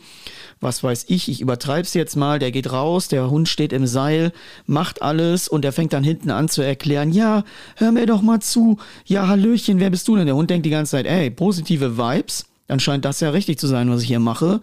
was 0.62 0.84
weiß 0.84 1.06
ich, 1.10 1.28
ich 1.28 1.42
übertreibe 1.42 1.82
es 1.82 1.96
jetzt 1.96 2.16
mal, 2.16 2.38
der 2.38 2.52
geht 2.52 2.72
raus, 2.72 3.08
der 3.08 3.30
Hund 3.32 3.50
steht 3.50 3.74
im 3.74 3.88
Seil, 3.88 4.32
macht 4.68 5.02
alles 5.02 5.48
und 5.48 5.64
der 5.64 5.74
fängt 5.74 5.92
dann 5.92 6.04
hinten 6.04 6.30
an 6.30 6.50
zu 6.50 6.62
erklären, 6.62 7.12
ja, 7.12 7.44
hör 7.76 7.92
mir 7.92 8.06
doch 8.06 8.22
mal 8.22 8.40
zu, 8.40 8.78
ja, 9.06 9.28
Hallöchen, 9.28 9.80
wer 9.80 9.90
bist 9.90 10.08
du 10.08 10.16
denn? 10.16 10.28
Der 10.28 10.36
Hund 10.36 10.52
denkt 10.52 10.68
die 10.68 10.72
ganze 10.72 10.92
Zeit, 10.92 11.08
ey, 11.08 11.32
positive 11.32 11.98
Vibes, 11.98 12.46
dann 12.68 12.80
scheint 12.80 13.04
das 13.04 13.20
ja 13.20 13.32
richtig 13.32 13.58
zu 13.58 13.68
sein, 13.68 13.90
was 13.90 14.04
ich 14.04 14.08
hier 14.08 14.20
mache. 14.20 14.62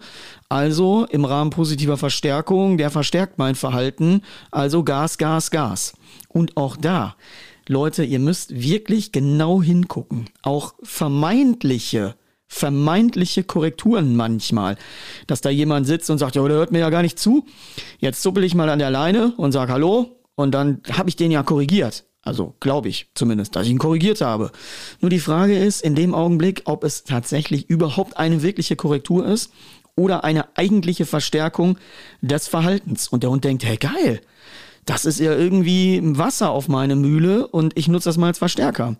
Also 0.49 1.05
im 1.05 1.25
Rahmen 1.25 1.51
positiver 1.51 1.97
Verstärkung, 1.97 2.77
der 2.79 2.89
verstärkt 2.89 3.37
mein 3.37 3.53
Verhalten, 3.53 4.23
also 4.49 4.83
Gas, 4.83 5.19
Gas, 5.19 5.51
Gas. 5.51 5.93
Und 6.27 6.57
auch 6.57 6.75
da, 6.75 7.15
Leute, 7.67 8.03
ihr 8.03 8.19
müsst 8.19 8.59
wirklich 8.59 9.11
genau 9.11 9.61
hingucken. 9.61 10.25
Auch 10.41 10.73
vermeintliche 10.81 12.15
vermeintliche 12.49 13.43
Korrekturen 13.43 14.15
manchmal. 14.15 14.75
Dass 15.27 15.39
da 15.39 15.51
jemand 15.51 15.85
sitzt 15.85 16.09
und 16.09 16.17
sagt, 16.17 16.35
ja, 16.35 16.45
der 16.47 16.57
hört 16.57 16.71
mir 16.71 16.79
ja 16.79 16.89
gar 16.89 17.03
nicht 17.03 17.19
zu. 17.19 17.45
Jetzt 17.99 18.23
zuppel 18.23 18.43
ich 18.43 18.55
mal 18.55 18.69
an 18.69 18.79
der 18.79 18.89
Leine 18.89 19.33
und 19.37 19.51
sag 19.51 19.69
Hallo 19.69 20.19
und 20.35 20.51
dann 20.51 20.81
habe 20.91 21.09
ich 21.09 21.15
den 21.15 21.31
ja 21.31 21.43
korrigiert. 21.43 22.05
Also 22.21 22.55
glaube 22.59 22.89
ich 22.89 23.11
zumindest, 23.13 23.55
dass 23.55 23.65
ich 23.65 23.71
ihn 23.71 23.77
korrigiert 23.77 24.21
habe. 24.21 24.51
Nur 24.99 25.09
die 25.09 25.19
Frage 25.19 25.57
ist 25.57 25.81
in 25.81 25.95
dem 25.95 26.13
Augenblick, 26.13 26.63
ob 26.65 26.83
es 26.83 27.03
tatsächlich 27.03 27.69
überhaupt 27.69 28.17
eine 28.17 28.41
wirkliche 28.41 28.75
Korrektur 28.75 29.25
ist 29.25 29.53
oder 29.95 30.23
eine 30.23 30.45
eigentliche 30.55 31.05
Verstärkung 31.05 31.77
des 32.21 32.47
Verhaltens. 32.47 33.07
Und 33.07 33.23
der 33.23 33.29
Hund 33.29 33.43
denkt, 33.43 33.63
hey 33.63 33.77
geil, 33.77 34.21
das 34.89 35.05
ist 35.05 35.19
ja 35.19 35.35
irgendwie 35.35 36.01
Wasser 36.03 36.49
auf 36.49 36.67
meine 36.67 36.95
Mühle 36.95 37.45
und 37.45 37.77
ich 37.77 37.87
nutze 37.87 38.09
das 38.09 38.17
mal 38.17 38.27
als 38.27 38.39
Verstärker. 38.39 38.95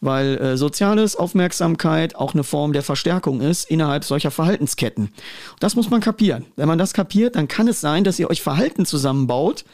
Weil 0.00 0.38
äh, 0.38 0.56
soziales 0.56 1.16
Aufmerksamkeit 1.16 2.16
auch 2.16 2.32
eine 2.32 2.44
Form 2.44 2.72
der 2.72 2.82
Verstärkung 2.82 3.42
ist 3.42 3.70
innerhalb 3.70 4.04
solcher 4.04 4.30
Verhaltensketten. 4.30 5.12
Das 5.60 5.76
muss 5.76 5.90
man 5.90 6.00
kapieren. 6.00 6.46
Wenn 6.56 6.66
man 6.66 6.78
das 6.78 6.94
kapiert, 6.94 7.36
dann 7.36 7.46
kann 7.46 7.68
es 7.68 7.82
sein, 7.82 8.04
dass 8.04 8.18
ihr 8.18 8.30
euch 8.30 8.40
Verhalten 8.40 8.86
zusammenbaut, 8.86 9.66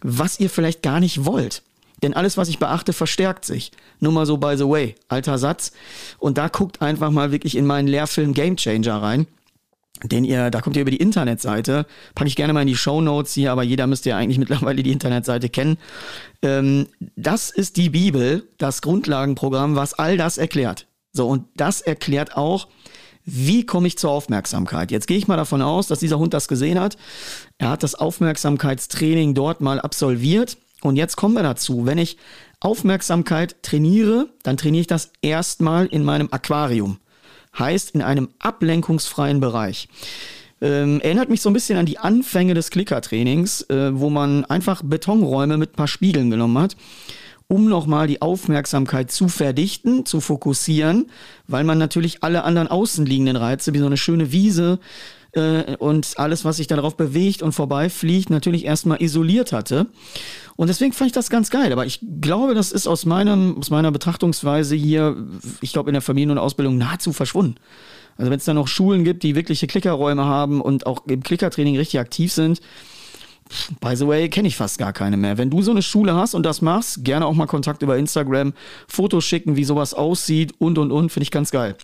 was 0.00 0.40
ihr 0.40 0.48
vielleicht 0.48 0.82
gar 0.82 0.98
nicht 0.98 1.26
wollt. 1.26 1.62
Denn 2.02 2.14
alles, 2.14 2.38
was 2.38 2.48
ich 2.48 2.58
beachte, 2.58 2.94
verstärkt 2.94 3.44
sich. 3.44 3.70
Nur 4.00 4.12
mal 4.12 4.24
so 4.24 4.38
by 4.38 4.56
the 4.56 4.66
way, 4.66 4.94
alter 5.08 5.36
Satz. 5.36 5.72
Und 6.18 6.38
da 6.38 6.48
guckt 6.48 6.80
einfach 6.80 7.10
mal 7.10 7.32
wirklich 7.32 7.56
in 7.56 7.66
meinen 7.66 7.86
Lehrfilm 7.86 8.32
Game 8.32 8.56
Changer 8.56 9.02
rein 9.02 9.26
den 10.04 10.24
ihr, 10.24 10.50
da 10.50 10.60
kommt 10.60 10.76
ihr 10.76 10.82
über 10.82 10.90
die 10.90 10.98
Internetseite, 10.98 11.86
packe 12.14 12.28
ich 12.28 12.36
gerne 12.36 12.52
mal 12.52 12.62
in 12.62 12.66
die 12.66 12.76
Show 12.76 13.00
Notes 13.00 13.34
hier, 13.34 13.52
aber 13.52 13.62
jeder 13.62 13.86
müsste 13.86 14.10
ja 14.10 14.16
eigentlich 14.16 14.38
mittlerweile 14.40 14.82
die 14.82 14.92
Internetseite 14.92 15.48
kennen. 15.48 15.78
Ähm, 16.42 16.86
das 17.16 17.50
ist 17.50 17.76
die 17.76 17.90
Bibel, 17.90 18.48
das 18.58 18.82
Grundlagenprogramm, 18.82 19.76
was 19.76 19.94
all 19.94 20.16
das 20.16 20.38
erklärt. 20.38 20.86
So, 21.12 21.28
und 21.28 21.44
das 21.56 21.80
erklärt 21.80 22.36
auch, 22.36 22.68
wie 23.24 23.64
komme 23.64 23.86
ich 23.86 23.98
zur 23.98 24.10
Aufmerksamkeit? 24.10 24.90
Jetzt 24.90 25.06
gehe 25.06 25.18
ich 25.18 25.28
mal 25.28 25.36
davon 25.36 25.62
aus, 25.62 25.86
dass 25.86 26.00
dieser 26.00 26.18
Hund 26.18 26.34
das 26.34 26.48
gesehen 26.48 26.80
hat. 26.80 26.96
Er 27.58 27.70
hat 27.70 27.82
das 27.82 27.94
Aufmerksamkeitstraining 27.94 29.34
dort 29.34 29.60
mal 29.60 29.80
absolviert. 29.80 30.56
Und 30.80 30.96
jetzt 30.96 31.16
kommen 31.16 31.34
wir 31.34 31.44
dazu. 31.44 31.86
Wenn 31.86 31.98
ich 31.98 32.16
Aufmerksamkeit 32.58 33.62
trainiere, 33.62 34.28
dann 34.42 34.56
trainiere 34.56 34.80
ich 34.80 34.86
das 34.88 35.12
erstmal 35.22 35.86
in 35.86 36.02
meinem 36.02 36.28
Aquarium 36.32 36.98
heißt 37.58 37.90
in 37.92 38.02
einem 38.02 38.28
ablenkungsfreien 38.38 39.40
Bereich. 39.40 39.88
Ähm, 40.60 41.00
erinnert 41.00 41.28
mich 41.28 41.42
so 41.42 41.50
ein 41.50 41.54
bisschen 41.54 41.78
an 41.78 41.86
die 41.86 41.98
Anfänge 41.98 42.54
des 42.54 42.70
Klickertrainings, 42.70 43.62
äh, 43.62 43.98
wo 43.98 44.10
man 44.10 44.44
einfach 44.44 44.82
Betonräume 44.84 45.56
mit 45.56 45.72
ein 45.72 45.76
paar 45.76 45.88
Spiegeln 45.88 46.30
genommen 46.30 46.56
hat, 46.58 46.76
um 47.48 47.68
nochmal 47.68 48.06
die 48.06 48.22
Aufmerksamkeit 48.22 49.10
zu 49.10 49.28
verdichten, 49.28 50.06
zu 50.06 50.20
fokussieren, 50.20 51.10
weil 51.48 51.64
man 51.64 51.78
natürlich 51.78 52.22
alle 52.22 52.44
anderen 52.44 52.68
außenliegenden 52.68 53.36
Reize, 53.36 53.74
wie 53.74 53.78
so 53.78 53.86
eine 53.86 53.96
schöne 53.96 54.30
Wiese, 54.30 54.78
äh, 55.32 55.76
und 55.76 56.14
alles, 56.16 56.44
was 56.44 56.58
sich 56.58 56.66
darauf 56.66 56.96
bewegt 56.96 57.42
und 57.42 57.52
vorbeifliegt, 57.52 58.30
natürlich 58.30 58.64
erstmal 58.64 59.02
isoliert 59.02 59.52
hatte. 59.52 59.86
Und 60.56 60.68
deswegen 60.68 60.92
fand 60.92 61.06
ich 61.08 61.12
das 61.12 61.30
ganz 61.30 61.50
geil. 61.50 61.72
Aber 61.72 61.86
ich 61.86 62.00
glaube, 62.20 62.54
das 62.54 62.72
ist 62.72 62.86
aus, 62.86 63.06
meinem, 63.06 63.58
aus 63.58 63.70
meiner 63.70 63.90
Betrachtungsweise 63.90 64.74
hier, 64.74 65.16
ich 65.60 65.72
glaube, 65.72 65.90
in 65.90 65.94
der 65.94 66.02
Familien- 66.02 66.32
und 66.32 66.38
Ausbildung 66.38 66.78
nahezu 66.78 67.12
verschwunden. 67.12 67.56
Also 68.18 68.30
wenn 68.30 68.38
es 68.38 68.44
da 68.44 68.52
noch 68.52 68.68
Schulen 68.68 69.04
gibt, 69.04 69.22
die 69.22 69.34
wirkliche 69.34 69.66
Klickerräume 69.66 70.24
haben 70.24 70.60
und 70.60 70.86
auch 70.86 71.06
im 71.06 71.22
Klickertraining 71.22 71.76
richtig 71.76 72.00
aktiv 72.00 72.32
sind, 72.32 72.60
By 73.80 73.96
the 73.96 74.06
way, 74.06 74.28
kenne 74.28 74.48
ich 74.48 74.56
fast 74.56 74.78
gar 74.78 74.92
keine 74.92 75.16
mehr. 75.16 75.36
Wenn 75.38 75.50
du 75.50 75.62
so 75.62 75.72
eine 75.72 75.82
Schule 75.82 76.14
hast 76.14 76.34
und 76.34 76.44
das 76.44 76.62
machst, 76.62 77.04
gerne 77.04 77.26
auch 77.26 77.34
mal 77.34 77.46
Kontakt 77.46 77.82
über 77.82 77.98
Instagram, 77.98 78.54
Fotos 78.88 79.24
schicken, 79.24 79.56
wie 79.56 79.64
sowas 79.64 79.94
aussieht 79.94 80.54
und 80.58 80.78
und 80.78 80.90
und, 80.90 81.10
finde 81.10 81.24
ich 81.24 81.30
ganz 81.30 81.50
geil. 81.50 81.76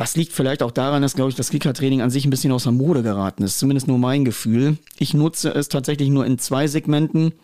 Was 0.00 0.16
liegt 0.16 0.32
vielleicht 0.32 0.62
auch 0.62 0.70
daran, 0.70 1.02
dass, 1.02 1.12
glaube 1.12 1.28
ich, 1.28 1.36
das 1.36 1.50
Kickertraining 1.50 2.00
an 2.00 2.08
sich 2.08 2.24
ein 2.24 2.30
bisschen 2.30 2.52
aus 2.52 2.62
der 2.62 2.72
Mode 2.72 3.02
geraten 3.02 3.42
ist. 3.42 3.58
Zumindest 3.58 3.86
nur 3.86 3.98
mein 3.98 4.24
Gefühl. 4.24 4.78
Ich 4.98 5.12
nutze 5.12 5.50
es 5.50 5.68
tatsächlich 5.68 6.08
nur 6.08 6.24
in 6.24 6.38
zwei 6.38 6.68
Segmenten. 6.68 7.34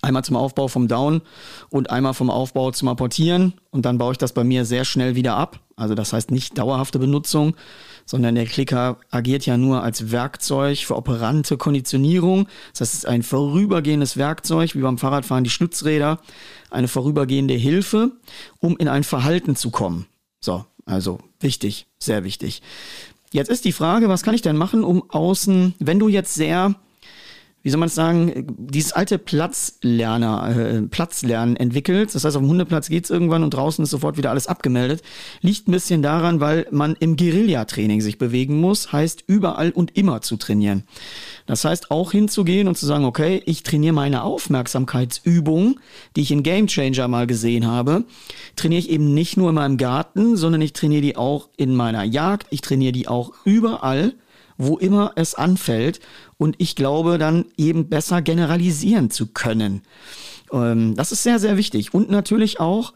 Einmal 0.00 0.22
zum 0.22 0.36
Aufbau 0.36 0.68
vom 0.68 0.86
Down 0.86 1.20
und 1.68 1.90
einmal 1.90 2.14
vom 2.14 2.30
Aufbau 2.30 2.70
zum 2.70 2.86
Apportieren. 2.86 3.54
Und 3.70 3.86
dann 3.86 3.98
baue 3.98 4.12
ich 4.12 4.18
das 4.18 4.32
bei 4.32 4.44
mir 4.44 4.64
sehr 4.64 4.84
schnell 4.84 5.16
wieder 5.16 5.34
ab. 5.36 5.58
Also 5.74 5.96
das 5.96 6.12
heißt 6.12 6.30
nicht 6.30 6.56
dauerhafte 6.56 7.00
Benutzung, 7.00 7.56
sondern 8.06 8.36
der 8.36 8.46
Klicker 8.46 8.98
agiert 9.10 9.44
ja 9.44 9.56
nur 9.56 9.82
als 9.82 10.12
Werkzeug 10.12 10.78
für 10.78 10.94
operante 10.94 11.56
Konditionierung. 11.56 12.46
Das 12.78 12.94
ist 12.94 13.08
ein 13.08 13.24
vorübergehendes 13.24 14.16
Werkzeug, 14.16 14.76
wie 14.76 14.80
beim 14.80 14.96
Fahrradfahren 14.96 15.42
die 15.42 15.50
Stützräder, 15.50 16.20
eine 16.70 16.86
vorübergehende 16.86 17.54
Hilfe, 17.54 18.12
um 18.60 18.76
in 18.76 18.86
ein 18.86 19.02
Verhalten 19.02 19.56
zu 19.56 19.70
kommen. 19.70 20.06
So, 20.38 20.64
also 20.90 21.18
wichtig, 21.38 21.86
sehr 21.98 22.24
wichtig. 22.24 22.62
Jetzt 23.32 23.48
ist 23.48 23.64
die 23.64 23.72
Frage, 23.72 24.08
was 24.08 24.22
kann 24.22 24.34
ich 24.34 24.42
denn 24.42 24.56
machen, 24.56 24.82
um 24.82 25.08
außen, 25.08 25.74
wenn 25.78 26.00
du 26.00 26.08
jetzt 26.08 26.34
sehr 26.34 26.74
wie 27.62 27.68
soll 27.68 27.78
man 27.78 27.88
es 27.88 27.94
sagen, 27.94 28.46
dieses 28.58 28.92
alte 28.92 29.18
Platzlerner, 29.18 30.56
äh, 30.56 30.82
Platzlernen 30.82 31.56
entwickelt. 31.56 32.14
Das 32.14 32.24
heißt, 32.24 32.36
auf 32.36 32.42
dem 32.42 32.48
Hundeplatz 32.48 32.88
geht's 32.88 33.10
irgendwann 33.10 33.42
und 33.42 33.52
draußen 33.52 33.82
ist 33.82 33.90
sofort 33.90 34.16
wieder 34.16 34.30
alles 34.30 34.46
abgemeldet. 34.46 35.02
Liegt 35.42 35.68
ein 35.68 35.72
bisschen 35.72 36.00
daran, 36.00 36.40
weil 36.40 36.66
man 36.70 36.96
im 37.00 37.16
Guerillatraining 37.16 38.00
sich 38.00 38.16
bewegen 38.16 38.60
muss, 38.60 38.92
heißt 38.92 39.24
überall 39.26 39.72
und 39.72 39.96
immer 39.96 40.22
zu 40.22 40.38
trainieren. 40.38 40.84
Das 41.44 41.64
heißt 41.64 41.90
auch 41.90 42.12
hinzugehen 42.12 42.66
und 42.66 42.78
zu 42.78 42.86
sagen, 42.86 43.04
okay, 43.04 43.42
ich 43.44 43.62
trainiere 43.62 43.94
meine 43.94 44.22
Aufmerksamkeitsübung, 44.22 45.80
die 46.16 46.22
ich 46.22 46.30
in 46.30 46.42
Game 46.42 46.66
Changer 46.66 47.08
mal 47.08 47.26
gesehen 47.26 47.66
habe, 47.66 48.04
trainiere 48.56 48.80
ich 48.80 48.88
eben 48.88 49.12
nicht 49.12 49.36
nur 49.36 49.50
in 49.50 49.56
meinem 49.56 49.76
Garten, 49.76 50.36
sondern 50.36 50.62
ich 50.62 50.72
trainiere 50.72 51.02
die 51.02 51.16
auch 51.16 51.50
in 51.58 51.74
meiner 51.74 52.04
Jagd, 52.04 52.46
ich 52.50 52.62
trainiere 52.62 52.92
die 52.92 53.06
auch 53.06 53.32
überall 53.44 54.14
wo 54.60 54.76
immer 54.76 55.12
es 55.16 55.34
anfällt 55.34 56.00
und 56.36 56.56
ich 56.58 56.76
glaube 56.76 57.16
dann 57.16 57.46
eben 57.56 57.88
besser 57.88 58.20
generalisieren 58.20 59.10
zu 59.10 59.28
können. 59.28 59.82
Ähm, 60.52 60.94
das 60.94 61.12
ist 61.12 61.22
sehr, 61.22 61.38
sehr 61.38 61.56
wichtig 61.56 61.94
und 61.94 62.10
natürlich 62.10 62.60
auch 62.60 62.92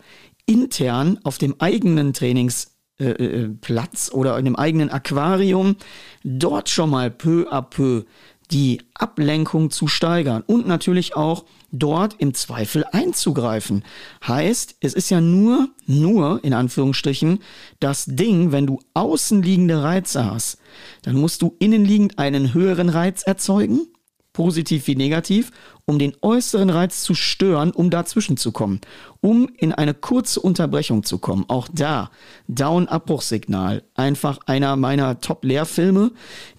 intern 0.47 1.19
auf 1.25 1.39
dem 1.39 1.55
eigenen 1.61 2.13
Trainingsplatz 2.13 2.69
äh, 2.99 4.13
äh, 4.13 4.15
oder 4.15 4.39
in 4.39 4.45
dem 4.45 4.57
eigenen 4.57 4.91
Aquarium 4.91 5.77
dort 6.23 6.69
schon 6.69 6.91
mal 6.91 7.11
peu 7.11 7.51
à 7.51 7.63
peu 7.63 8.05
die 8.51 8.83
Ablenkung 8.95 9.71
zu 9.71 9.87
steigern 9.89 10.43
und 10.47 10.67
natürlich 10.67 11.17
auch 11.17 11.45
dort 11.73 12.17
im 12.19 12.35
Zweifel 12.35 12.85
einzugreifen. 12.93 13.85
Heißt, 14.27 14.77
es 14.81 14.95
ist 14.95 15.11
ja 15.11 15.21
nur, 15.21 15.69
nur 15.87 16.43
in 16.45 16.55
Anführungsstrichen, 16.55 17.41
das 17.81 18.05
Ding, 18.07 18.53
wenn 18.53 18.67
du 18.67 18.81
außenliegende 18.95 19.83
Reize 19.83 20.25
hast, 20.31 20.59
dann 21.03 21.17
musst 21.17 21.43
du 21.43 21.57
innenliegend 21.59 22.19
einen 22.19 22.55
höheren 22.55 22.89
Reiz 22.89 23.23
erzeugen 23.23 23.89
positiv 24.35 24.87
wie 24.89 24.97
negativ, 24.97 25.53
um 25.87 25.99
den 25.99 26.13
äußeren 26.21 26.69
Reiz 26.69 27.03
zu 27.03 27.15
stören, 27.15 27.71
um 27.71 27.89
dazwischen 27.89 28.37
zu 28.37 28.53
kommen, 28.53 28.81
um 29.21 29.49
in 29.57 29.73
eine 29.73 29.95
kurze 29.95 30.41
Unterbrechung 30.41 31.05
zu 31.05 31.19
kommen. 31.19 31.45
Auch 31.49 31.69
da, 31.73 32.11
Down-Abbruchsignal, 32.49 33.85
einfach 33.95 34.41
einer 34.47 34.77
meiner 34.77 35.21
Top-Lehrfilme, 35.21 36.11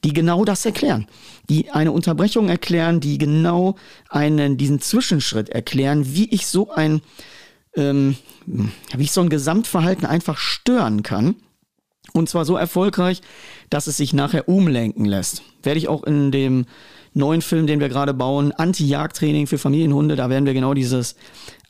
die 0.04 0.14
genau 0.14 0.46
das 0.46 0.66
erklären, 0.66 1.06
die 1.50 1.70
eine 1.70 1.92
Unterbrechung 1.92 2.50
erklären, 2.50 3.02
die 3.02 3.18
genau 3.18 3.76
einen, 4.10 4.58
diesen 4.58 4.80
Zwischenschritt 4.80 5.50
erklären, 5.50 6.16
wie 6.16 6.30
ich 6.30 6.48
so 6.48 6.72
ein, 6.72 7.02
ähm, 7.76 8.16
wie 8.46 9.04
ich 9.04 9.12
so 9.12 9.22
ein 9.22 9.30
Gesamtverhalten 9.30 10.06
einfach 10.06 10.38
stören 10.38 11.04
kann. 11.04 11.36
Und 12.14 12.30
zwar 12.30 12.46
so 12.46 12.56
erfolgreich, 12.56 13.22
dass 13.70 13.88
es 13.88 13.98
sich 13.98 14.14
nachher 14.14 14.48
umlenken 14.48 15.04
lässt. 15.04 15.42
Werde 15.64 15.80
ich 15.80 15.90
auch 15.90 16.04
in 16.04 16.32
dem 16.32 16.66
neuen 17.16 17.42
Film, 17.42 17.66
den 17.66 17.80
wir 17.80 17.90
gerade 17.90 18.14
bauen, 18.14 18.52
Anti-Jagdtraining 18.52 19.48
für 19.48 19.58
Familienhunde. 19.58 20.16
Da 20.16 20.30
werden 20.30 20.46
wir 20.46 20.54
genau 20.54 20.74
dieses 20.74 21.16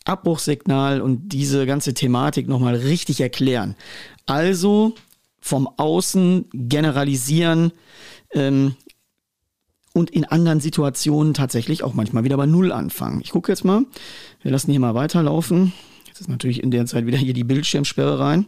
Abbruchsignal 0.04 1.02
und 1.02 1.30
diese 1.30 1.66
ganze 1.66 1.94
Thematik 1.94 2.48
nochmal 2.48 2.76
richtig 2.76 3.22
erklären. 3.22 3.76
Also 4.26 4.94
vom 5.40 5.68
Außen 5.78 6.46
generalisieren 6.54 7.72
ähm, 8.34 8.76
und 9.94 10.10
in 10.10 10.26
anderen 10.26 10.60
Situationen 10.60 11.34
tatsächlich 11.34 11.84
auch 11.84 11.94
manchmal 11.94 12.24
wieder 12.24 12.38
bei 12.38 12.46
Null 12.48 12.72
anfangen. 12.72 13.22
Ich 13.22 13.30
gucke 13.30 13.52
jetzt 13.52 13.64
mal. 13.64 13.86
Wir 14.42 14.52
lassen 14.52 14.72
hier 14.72 14.80
mal 14.80 14.96
weiterlaufen. 14.96 15.74
Jetzt 16.08 16.22
ist 16.22 16.30
natürlich 16.30 16.64
in 16.64 16.72
der 16.72 16.86
Zeit 16.86 17.06
wieder 17.06 17.18
hier 17.18 17.34
die 17.34 17.44
Bildschirmsperre 17.44 18.20
rein. 18.20 18.48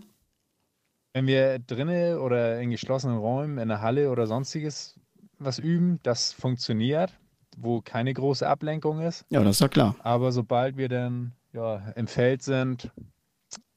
Wenn 1.13 1.27
wir 1.27 1.59
drinnen 1.59 2.17
oder 2.19 2.59
in 2.59 2.69
geschlossenen 2.69 3.17
Räumen, 3.17 3.57
in 3.57 3.69
der 3.69 3.81
Halle 3.81 4.11
oder 4.11 4.27
sonstiges 4.27 4.99
was 5.39 5.59
üben, 5.59 5.99
das 6.03 6.33
funktioniert, 6.33 7.13
wo 7.57 7.81
keine 7.81 8.13
große 8.13 8.47
Ablenkung 8.47 9.01
ist. 9.01 9.25
Ja, 9.29 9.43
das 9.43 9.57
ist 9.57 9.61
ja 9.61 9.67
klar. 9.67 9.95
Aber 9.99 10.31
sobald 10.31 10.77
wir 10.77 10.89
dann 10.89 11.33
ja, 11.53 11.77
im 11.95 12.07
Feld 12.07 12.43
sind, 12.43 12.91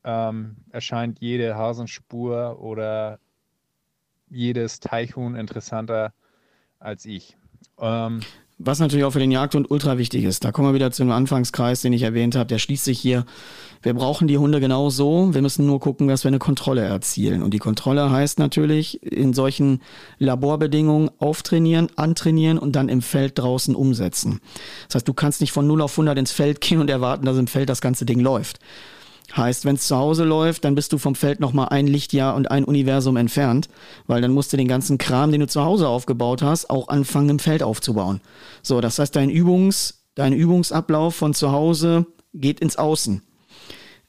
ähm, 0.05 0.57
erscheint 0.71 1.21
jede 1.21 1.57
Hasenspur 1.57 2.59
oder 2.61 3.19
jedes 4.29 4.81
Teichhuhn 4.81 5.35
interessanter 5.35 6.13
als 6.79 7.05
ich. 7.05 7.37
Ähm, 7.79 8.21
was 8.63 8.79
natürlich 8.79 9.05
auch 9.05 9.13
für 9.13 9.19
den 9.19 9.31
Jagdhund 9.31 9.71
ultra 9.71 9.97
wichtig 9.97 10.25
ist. 10.25 10.45
Da 10.45 10.53
kommen 10.53 10.69
wir 10.69 10.75
wieder 10.75 10.91
zum 10.91 11.11
Anfangskreis, 11.11 11.81
den 11.81 11.95
ich 11.95 12.03
erwähnt 12.03 12.37
habe. 12.37 12.47
Der 12.47 12.59
schließt 12.59 12.85
sich 12.85 13.01
hier. 13.01 13.25
Wir 13.83 13.95
brauchen 13.95 14.29
die 14.29 14.37
Hunde 14.37 14.61
genau 14.61 14.91
so. 14.91 15.33
Wir 15.33 15.41
müssen 15.41 15.67
nur 15.67 15.81
gucken, 15.81 16.09
dass 16.09 16.25
wir 16.25 16.29
eine 16.29 16.39
Kontrolle 16.39 16.83
erzielen. 16.83 17.43
Und 17.43 17.55
die 17.55 17.59
Kontrolle 17.59 18.11
heißt 18.11 18.39
natürlich 18.39 19.03
in 19.03 19.33
solchen 19.33 19.81
Laborbedingungen 20.19 21.11
auftrainieren, 21.19 21.89
antrainieren 21.97 22.59
und 22.59 22.77
dann 22.77 22.91
im 22.91 23.01
Feld 23.01 23.39
draußen 23.39 23.75
umsetzen. 23.75 24.41
Das 24.89 24.97
heißt, 24.97 25.09
du 25.09 25.15
kannst 25.15 25.41
nicht 25.41 25.53
von 25.53 25.67
0 25.67 25.81
auf 25.81 25.93
100 25.93 26.19
ins 26.19 26.33
Feld 26.33 26.61
gehen 26.61 26.81
und 26.81 26.91
erwarten, 26.91 27.25
dass 27.25 27.39
im 27.39 27.47
Feld 27.47 27.71
das 27.71 27.81
ganze 27.81 28.05
Ding 28.05 28.21
läuft. 28.21 28.59
Heißt, 29.37 29.65
wenn 29.65 29.77
es 29.77 29.87
zu 29.87 29.97
Hause 29.97 30.25
läuft, 30.25 30.65
dann 30.65 30.75
bist 30.75 30.93
du 30.93 30.99
vom 30.99 31.15
Feld 31.15 31.41
nochmal 31.41 31.69
ein 31.69 31.87
Lichtjahr 31.87 32.35
und 32.35 32.51
ein 32.51 32.65
Universum 32.65 33.17
entfernt, 33.17 33.69
weil 34.07 34.21
dann 34.21 34.33
musst 34.33 34.53
du 34.53 34.57
den 34.57 34.69
ganzen 34.69 34.99
Kram, 34.99 35.31
den 35.31 35.41
du 35.41 35.47
zu 35.47 35.65
Hause 35.65 35.89
aufgebaut 35.89 36.43
hast, 36.43 36.69
auch 36.69 36.89
anfangen 36.89 37.31
im 37.31 37.39
Feld 37.39 37.63
aufzubauen. 37.63 38.21
So, 38.63 38.81
das 38.81 38.99
heißt, 38.99 39.15
dein 39.15 39.31
Übungs, 39.31 40.05
dein 40.15 40.33
Übungsablauf 40.33 41.15
von 41.15 41.35
zu 41.35 41.53
Hause 41.53 42.07
geht 42.35 42.61
ins 42.61 42.77
Außen. 42.77 43.23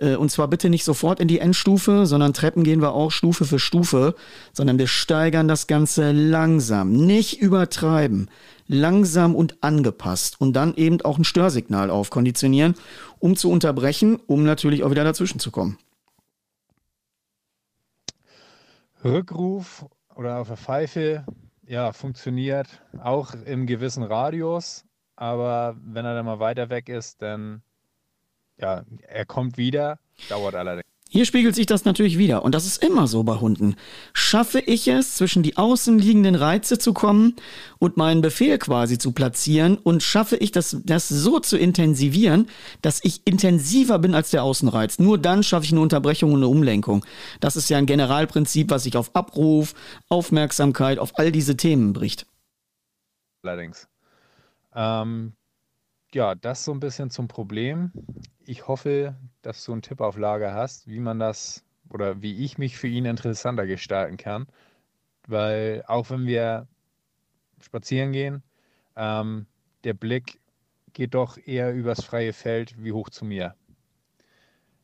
Äh, 0.01 0.15
und 0.15 0.29
zwar 0.29 0.47
bitte 0.47 0.69
nicht 0.69 0.83
sofort 0.83 1.19
in 1.19 1.27
die 1.27 1.39
Endstufe, 1.39 2.05
sondern 2.05 2.33
Treppen 2.33 2.63
gehen 2.63 2.81
wir 2.81 2.93
auch 2.93 3.11
Stufe 3.11 3.45
für 3.45 3.59
Stufe, 3.59 4.15
sondern 4.51 4.79
wir 4.79 4.87
steigern 4.87 5.47
das 5.47 5.67
Ganze 5.67 6.11
langsam, 6.11 6.91
nicht 6.91 7.39
übertreiben, 7.39 8.29
langsam 8.67 9.35
und 9.35 9.63
angepasst. 9.63 10.41
Und 10.41 10.53
dann 10.53 10.75
eben 10.75 11.01
auch 11.01 11.17
ein 11.17 11.23
Störsignal 11.23 11.89
aufkonditionieren, 11.89 12.75
um 13.19 13.35
zu 13.35 13.49
unterbrechen, 13.49 14.19
um 14.27 14.43
natürlich 14.43 14.83
auch 14.83 14.91
wieder 14.91 15.03
dazwischen 15.03 15.39
zu 15.39 15.51
kommen. 15.51 15.77
Rückruf 19.03 19.85
oder 20.15 20.39
auf 20.39 20.47
der 20.47 20.57
Pfeife, 20.57 21.25
ja, 21.65 21.91
funktioniert 21.93 22.67
auch 23.01 23.33
im 23.45 23.65
gewissen 23.65 24.03
Radius, 24.03 24.85
aber 25.15 25.75
wenn 25.83 26.05
er 26.05 26.13
dann 26.13 26.25
mal 26.25 26.39
weiter 26.39 26.69
weg 26.69 26.89
ist, 26.89 27.21
dann 27.21 27.63
ja, 28.61 28.83
er 29.07 29.25
kommt 29.25 29.57
wieder, 29.57 29.99
dauert 30.29 30.55
allerdings. 30.55 30.91
Hier 31.13 31.25
spiegelt 31.25 31.55
sich 31.55 31.65
das 31.65 31.83
natürlich 31.83 32.17
wieder 32.17 32.45
und 32.45 32.55
das 32.55 32.65
ist 32.65 32.81
immer 32.81 33.05
so 33.05 33.23
bei 33.23 33.35
Hunden. 33.35 33.75
Schaffe 34.13 34.61
ich 34.61 34.87
es, 34.87 35.17
zwischen 35.17 35.43
die 35.43 35.57
außenliegenden 35.57 36.35
Reize 36.35 36.79
zu 36.79 36.93
kommen 36.93 37.35
und 37.79 37.97
meinen 37.97 38.21
Befehl 38.21 38.57
quasi 38.57 38.97
zu 38.97 39.11
platzieren 39.11 39.75
und 39.75 40.03
schaffe 40.03 40.37
ich 40.37 40.53
das, 40.53 40.77
das 40.85 41.09
so 41.09 41.41
zu 41.41 41.57
intensivieren, 41.57 42.47
dass 42.81 43.03
ich 43.03 43.27
intensiver 43.27 43.99
bin 43.99 44.15
als 44.15 44.29
der 44.29 44.43
Außenreiz. 44.43 44.99
Nur 44.99 45.17
dann 45.17 45.43
schaffe 45.43 45.65
ich 45.65 45.73
eine 45.73 45.81
Unterbrechung 45.81 46.31
und 46.31 46.39
eine 46.39 46.47
Umlenkung. 46.47 47.03
Das 47.41 47.57
ist 47.57 47.69
ja 47.69 47.77
ein 47.77 47.87
Generalprinzip, 47.87 48.69
was 48.69 48.83
sich 48.83 48.95
auf 48.95 49.13
Abruf, 49.13 49.73
Aufmerksamkeit, 50.07 50.97
auf 50.97 51.19
all 51.19 51.33
diese 51.33 51.57
Themen 51.57 51.91
bricht. 51.91 52.25
Allerdings. 53.43 53.89
Ähm, 54.73 55.33
ja, 56.13 56.35
das 56.35 56.63
so 56.63 56.71
ein 56.71 56.79
bisschen 56.79 57.09
zum 57.09 57.27
Problem. 57.27 57.91
Ich 58.51 58.67
hoffe, 58.67 59.15
dass 59.43 59.63
du 59.63 59.71
einen 59.71 59.81
Tipp 59.81 60.01
auf 60.01 60.17
Lager 60.17 60.53
hast, 60.53 60.85
wie 60.85 60.99
man 60.99 61.19
das 61.19 61.63
oder 61.89 62.21
wie 62.21 62.43
ich 62.43 62.57
mich 62.57 62.77
für 62.77 62.89
ihn 62.89 63.05
interessanter 63.05 63.65
gestalten 63.65 64.17
kann. 64.17 64.45
Weil 65.25 65.85
auch 65.87 66.09
wenn 66.09 66.25
wir 66.25 66.67
spazieren 67.61 68.11
gehen, 68.11 68.43
ähm, 68.97 69.45
der 69.85 69.93
Blick 69.93 70.41
geht 70.91 71.13
doch 71.13 71.37
eher 71.37 71.73
übers 71.73 72.03
freie 72.03 72.33
Feld 72.33 72.75
wie 72.83 72.91
hoch 72.91 73.09
zu 73.09 73.23
mir. 73.23 73.55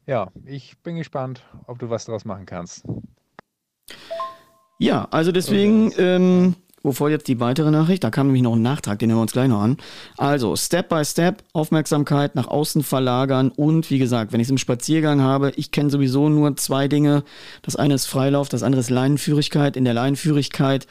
Ja, 0.05 0.31
ich 0.45 0.77
bin 0.77 0.95
gespannt, 0.95 1.43
ob 1.65 1.77
du 1.77 1.89
was 1.89 2.05
daraus 2.05 2.23
machen 2.23 2.45
kannst. 2.45 2.85
Ja, 4.79 5.09
also 5.11 5.33
deswegen 5.33 5.91
ähm, 5.97 6.55
Wovor 6.87 7.09
jetzt 7.09 7.27
die 7.27 7.41
weitere 7.41 7.69
Nachricht? 7.69 8.05
Da 8.05 8.11
kam 8.11 8.27
nämlich 8.27 8.43
noch 8.43 8.55
ein 8.55 8.61
Nachtrag, 8.61 8.97
den 8.99 9.09
hören 9.09 9.17
wir 9.17 9.23
uns 9.23 9.33
gleich 9.33 9.49
noch 9.49 9.59
an. 9.59 9.75
Also, 10.15 10.55
Step 10.55 10.87
by 10.87 11.03
Step, 11.03 11.43
Aufmerksamkeit 11.51 12.33
nach 12.33 12.47
außen 12.47 12.81
verlagern 12.81 13.51
und 13.53 13.91
wie 13.91 13.99
gesagt, 13.99 14.31
wenn 14.31 14.39
ich 14.39 14.45
es 14.47 14.51
im 14.51 14.57
Spaziergang 14.57 15.19
habe, 15.19 15.51
ich 15.57 15.71
kenne 15.71 15.89
sowieso 15.89 16.29
nur 16.29 16.55
zwei 16.55 16.87
Dinge. 16.87 17.25
Das 17.61 17.75
eine 17.75 17.93
ist 17.93 18.05
Freilauf, 18.05 18.47
das 18.47 18.63
andere 18.63 18.79
ist 18.79 18.89
Leinenführigkeit. 18.89 19.75
In 19.75 19.83
der 19.83 19.95
Leinenführigkeit 19.95 20.87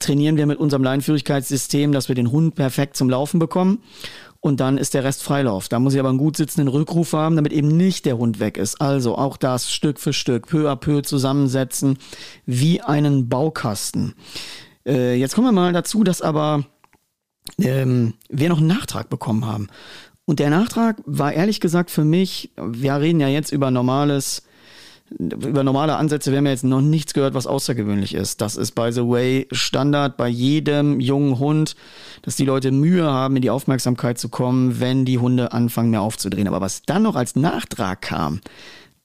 trainieren 0.00 0.36
wir 0.36 0.46
mit 0.46 0.58
unserem 0.58 0.82
Leinenführigkeitssystem, 0.82 1.92
dass 1.92 2.08
wir 2.08 2.16
den 2.16 2.32
Hund 2.32 2.56
perfekt 2.56 2.96
zum 2.96 3.08
Laufen 3.08 3.38
bekommen. 3.38 3.84
Und 4.40 4.58
dann 4.58 4.76
ist 4.76 4.94
der 4.94 5.04
Rest 5.04 5.22
Freilauf. 5.22 5.68
Da 5.68 5.78
muss 5.78 5.94
ich 5.94 6.00
aber 6.00 6.08
einen 6.08 6.18
gut 6.18 6.36
sitzenden 6.36 6.66
Rückruf 6.66 7.12
haben, 7.12 7.36
damit 7.36 7.52
eben 7.52 7.76
nicht 7.76 8.06
der 8.06 8.18
Hund 8.18 8.40
weg 8.40 8.56
ist. 8.56 8.80
Also 8.80 9.16
auch 9.16 9.36
das 9.36 9.70
Stück 9.70 10.00
für 10.00 10.12
Stück, 10.12 10.48
peu 10.48 10.68
à 10.68 10.74
peu 10.74 11.02
zusammensetzen, 11.02 11.96
wie 12.44 12.80
einen 12.80 13.28
Baukasten. 13.28 14.14
Äh, 14.88 15.16
jetzt 15.16 15.34
kommen 15.34 15.48
wir 15.48 15.52
mal 15.52 15.72
dazu, 15.72 16.02
dass 16.02 16.22
aber 16.22 16.64
ähm, 17.58 18.14
wir 18.28 18.48
noch 18.48 18.58
einen 18.58 18.66
Nachtrag 18.66 19.10
bekommen 19.10 19.46
haben. 19.46 19.68
Und 20.24 20.40
der 20.40 20.50
Nachtrag 20.50 20.96
war 21.06 21.32
ehrlich 21.32 21.60
gesagt 21.60 21.90
für 21.90 22.04
mich, 22.04 22.50
wir 22.56 22.96
reden 22.96 23.20
ja 23.20 23.28
jetzt 23.28 23.52
über 23.52 23.70
normales, 23.70 24.42
über 25.18 25.62
normale 25.62 25.96
Ansätze, 25.96 26.30
wir 26.30 26.38
haben 26.38 26.46
ja 26.46 26.52
jetzt 26.52 26.64
noch 26.64 26.82
nichts 26.82 27.14
gehört, 27.14 27.32
was 27.32 27.46
außergewöhnlich 27.46 28.14
ist. 28.14 28.40
Das 28.40 28.56
ist, 28.56 28.72
by 28.72 28.92
the 28.92 29.06
way, 29.06 29.46
Standard 29.52 30.16
bei 30.16 30.28
jedem 30.28 31.00
jungen 31.00 31.38
Hund, 31.38 31.76
dass 32.22 32.36
die 32.36 32.44
Leute 32.44 32.72
Mühe 32.72 33.04
haben, 33.04 33.36
in 33.36 33.42
die 33.42 33.50
Aufmerksamkeit 33.50 34.18
zu 34.18 34.28
kommen, 34.28 34.80
wenn 34.80 35.04
die 35.04 35.18
Hunde 35.18 35.52
anfangen, 35.52 35.90
mehr 35.90 36.02
aufzudrehen. 36.02 36.48
Aber 36.48 36.60
was 36.60 36.82
dann 36.82 37.02
noch 37.02 37.16
als 37.16 37.36
Nachtrag 37.36 38.02
kam, 38.02 38.40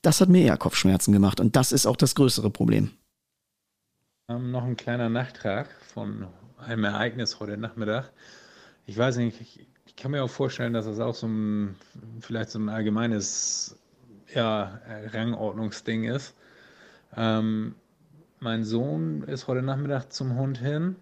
das 0.01 0.19
hat 0.19 0.27
mir 0.27 0.43
eher 0.43 0.57
Kopfschmerzen 0.57 1.13
gemacht. 1.13 1.39
Und 1.39 1.55
das 1.55 1.71
ist 1.71 1.85
auch 1.85 1.95
das 1.95 2.15
größere 2.15 2.49
Problem. 2.49 2.91
Ähm, 4.29 4.51
noch 4.51 4.63
ein 4.63 4.77
kleiner 4.77 5.09
Nachtrag 5.09 5.69
von 5.93 6.27
einem 6.57 6.85
Ereignis 6.85 7.41
heute 7.41 7.57
Nachmittag. 7.57 8.09
Ich 8.85 8.97
weiß 8.97 9.17
nicht, 9.17 9.41
ich, 9.41 9.67
ich 9.85 9.95
kann 9.97 10.11
mir 10.11 10.23
auch 10.23 10.29
vorstellen, 10.29 10.71
dass 10.71 10.85
das 10.85 11.01
auch 11.01 11.13
so 11.13 11.27
ein, 11.27 11.75
vielleicht 12.21 12.49
so 12.51 12.59
ein 12.59 12.69
allgemeines 12.69 13.77
ja, 14.33 14.79
Rangordnungsding 15.11 16.05
ist. 16.05 16.35
Ähm, 17.17 17.75
mein 18.39 18.63
Sohn 18.63 19.23
ist 19.23 19.47
heute 19.47 19.61
Nachmittag 19.61 20.13
zum 20.13 20.37
Hund 20.37 20.57
hin, 20.57 20.95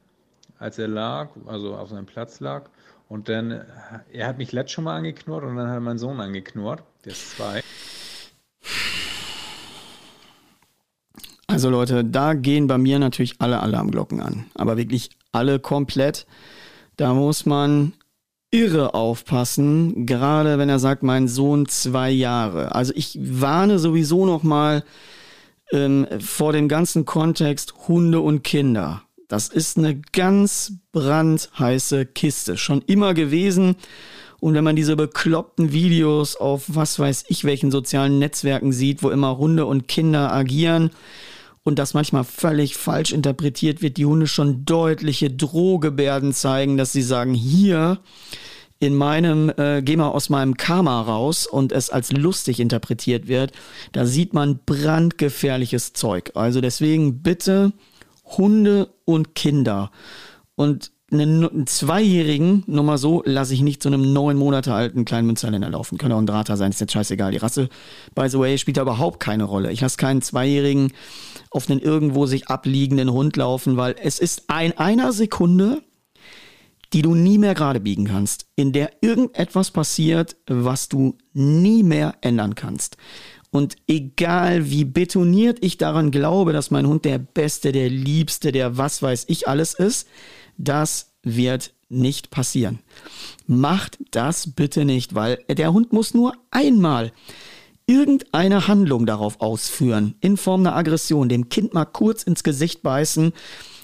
als 0.57 0.79
er 0.79 0.87
lag, 0.87 1.29
also 1.45 1.75
auf 1.75 1.89
seinem 1.89 2.07
Platz 2.07 2.39
lag. 2.39 2.69
Und 3.07 3.29
dann, 3.29 3.65
er 4.11 4.27
hat 4.27 4.39
mich 4.39 4.51
letzt 4.51 4.71
schon 4.71 4.85
mal 4.85 4.97
angeknurrt 4.97 5.43
und 5.43 5.57
dann 5.57 5.69
hat 5.69 5.81
mein 5.81 5.99
Sohn 5.99 6.19
angeknurrt, 6.19 6.83
der 7.05 7.11
ist 7.11 7.37
zwei. 7.37 7.61
Also 11.51 11.69
Leute, 11.69 12.05
da 12.05 12.33
gehen 12.33 12.67
bei 12.67 12.77
mir 12.77 12.97
natürlich 12.97 13.35
alle 13.39 13.59
Alarmglocken 13.59 14.21
an. 14.21 14.45
Aber 14.55 14.77
wirklich 14.77 15.09
alle 15.33 15.59
komplett. 15.59 16.25
da 16.95 17.13
muss 17.13 17.45
man 17.45 17.93
irre 18.51 18.93
aufpassen, 18.93 20.05
gerade 20.05 20.57
wenn 20.57 20.69
er 20.69 20.79
sagt, 20.79 21.03
mein 21.03 21.27
Sohn 21.27 21.67
zwei 21.67 22.09
Jahre. 22.09 22.75
Also 22.75 22.93
ich 22.95 23.17
warne 23.21 23.79
sowieso 23.79 24.25
noch 24.25 24.43
mal 24.43 24.83
ähm, 25.71 26.05
vor 26.19 26.53
dem 26.53 26.67
ganzen 26.67 27.05
Kontext 27.05 27.73
Hunde 27.87 28.19
und 28.19 28.43
Kinder. 28.43 29.03
Das 29.27 29.47
ist 29.47 29.77
eine 29.77 29.99
ganz 30.11 30.73
brandheiße 30.91 32.05
Kiste, 32.05 32.57
schon 32.57 32.81
immer 32.81 33.13
gewesen. 33.13 33.75
Und 34.41 34.53
wenn 34.53 34.63
man 34.63 34.75
diese 34.75 34.95
bekloppten 34.95 35.71
Videos 35.71 36.35
auf 36.35 36.63
was 36.67 36.97
weiß 36.99 37.25
ich 37.29 37.45
welchen 37.45 37.71
sozialen 37.71 38.19
Netzwerken 38.19 38.73
sieht, 38.73 39.03
wo 39.03 39.09
immer 39.09 39.37
Hunde 39.37 39.65
und 39.65 39.87
Kinder 39.87 40.33
agieren, 40.33 40.91
und 41.63 41.77
das 41.77 41.93
manchmal 41.93 42.23
völlig 42.23 42.75
falsch 42.75 43.11
interpretiert 43.11 43.81
wird, 43.81 43.97
die 43.97 44.05
Hunde 44.05 44.27
schon 44.27 44.65
deutliche 44.65 45.29
Drohgebärden 45.29 46.33
zeigen, 46.33 46.77
dass 46.77 46.91
sie 46.91 47.03
sagen, 47.03 47.33
hier 47.33 47.99
in 48.79 48.95
meinem, 48.95 49.51
äh, 49.57 49.83
geh 49.83 49.95
mal 49.95 50.09
aus 50.09 50.29
meinem 50.29 50.57
Karma 50.57 51.01
raus 51.01 51.45
und 51.45 51.71
es 51.71 51.91
als 51.91 52.11
lustig 52.11 52.59
interpretiert 52.59 53.27
wird, 53.27 53.51
da 53.91 54.07
sieht 54.07 54.33
man 54.33 54.59
brandgefährliches 54.65 55.93
Zeug. 55.93 56.31
Also 56.33 56.61
deswegen 56.61 57.21
bitte 57.21 57.73
Hunde 58.25 58.89
und 59.05 59.35
Kinder. 59.35 59.91
Und 60.55 60.91
einen, 61.11 61.47
einen 61.47 61.67
Zweijährigen, 61.67 62.63
nur 62.65 62.83
mal 62.83 62.97
so, 62.97 63.21
lasse 63.25 63.53
ich 63.53 63.61
nicht 63.61 63.83
zu 63.83 63.89
einem 63.89 64.13
neun 64.13 64.37
Monate 64.37 64.73
alten 64.73 65.05
kleinen 65.05 65.27
Münsterländer 65.27 65.69
laufen. 65.69 65.99
Könnte 65.99 66.15
auch 66.15 66.19
ein 66.19 66.25
Drater 66.25 66.57
sein, 66.57 66.71
ist 66.71 66.81
jetzt 66.81 66.93
scheißegal. 66.93 67.31
Die 67.31 67.37
Rasse, 67.37 67.69
by 68.15 68.29
the 68.29 68.39
way, 68.39 68.57
spielt 68.57 68.77
da 68.77 68.81
überhaupt 68.81 69.19
keine 69.19 69.43
Rolle. 69.43 69.71
Ich 69.71 69.81
lasse 69.81 69.97
keinen 69.97 70.21
Zweijährigen 70.23 70.91
auf 71.51 71.69
einen 71.69 71.79
irgendwo 71.79 72.25
sich 72.25 72.47
abliegenden 72.47 73.11
Hund 73.11 73.37
laufen, 73.37 73.77
weil 73.77 73.95
es 74.01 74.17
ist 74.17 74.45
ein 74.47 74.77
einer 74.77 75.11
Sekunde, 75.13 75.83
die 76.93 77.01
du 77.01 77.13
nie 77.13 77.37
mehr 77.37 77.53
gerade 77.53 77.79
biegen 77.79 78.05
kannst, 78.05 78.47
in 78.55 78.73
der 78.73 78.91
irgendetwas 79.01 79.71
passiert, 79.71 80.35
was 80.47 80.89
du 80.89 81.17
nie 81.33 81.83
mehr 81.83 82.15
ändern 82.21 82.55
kannst. 82.55 82.97
Und 83.51 83.75
egal 83.87 84.69
wie 84.69 84.85
betoniert 84.85 85.57
ich 85.61 85.77
daran 85.77 86.11
glaube, 86.11 86.53
dass 86.53 86.71
mein 86.71 86.87
Hund 86.87 87.03
der 87.03 87.19
Beste, 87.19 87.71
der 87.73 87.89
Liebste, 87.89 88.51
der 88.51 88.77
was 88.77 89.01
weiß 89.01 89.25
ich 89.27 89.47
alles 89.47 89.73
ist, 89.73 90.07
das 90.57 91.11
wird 91.21 91.73
nicht 91.89 92.31
passieren. 92.31 92.79
Macht 93.47 93.99
das 94.11 94.51
bitte 94.51 94.85
nicht, 94.85 95.15
weil 95.15 95.43
der 95.49 95.73
Hund 95.73 95.91
muss 95.91 96.13
nur 96.13 96.33
einmal 96.49 97.11
irgendeine 97.91 98.69
Handlung 98.69 99.05
darauf 99.05 99.41
ausführen, 99.41 100.15
in 100.21 100.37
Form 100.37 100.61
einer 100.61 100.77
Aggression, 100.77 101.27
dem 101.27 101.49
Kind 101.49 101.73
mal 101.73 101.83
kurz 101.83 102.23
ins 102.23 102.41
Gesicht 102.41 102.83
beißen, 102.83 103.33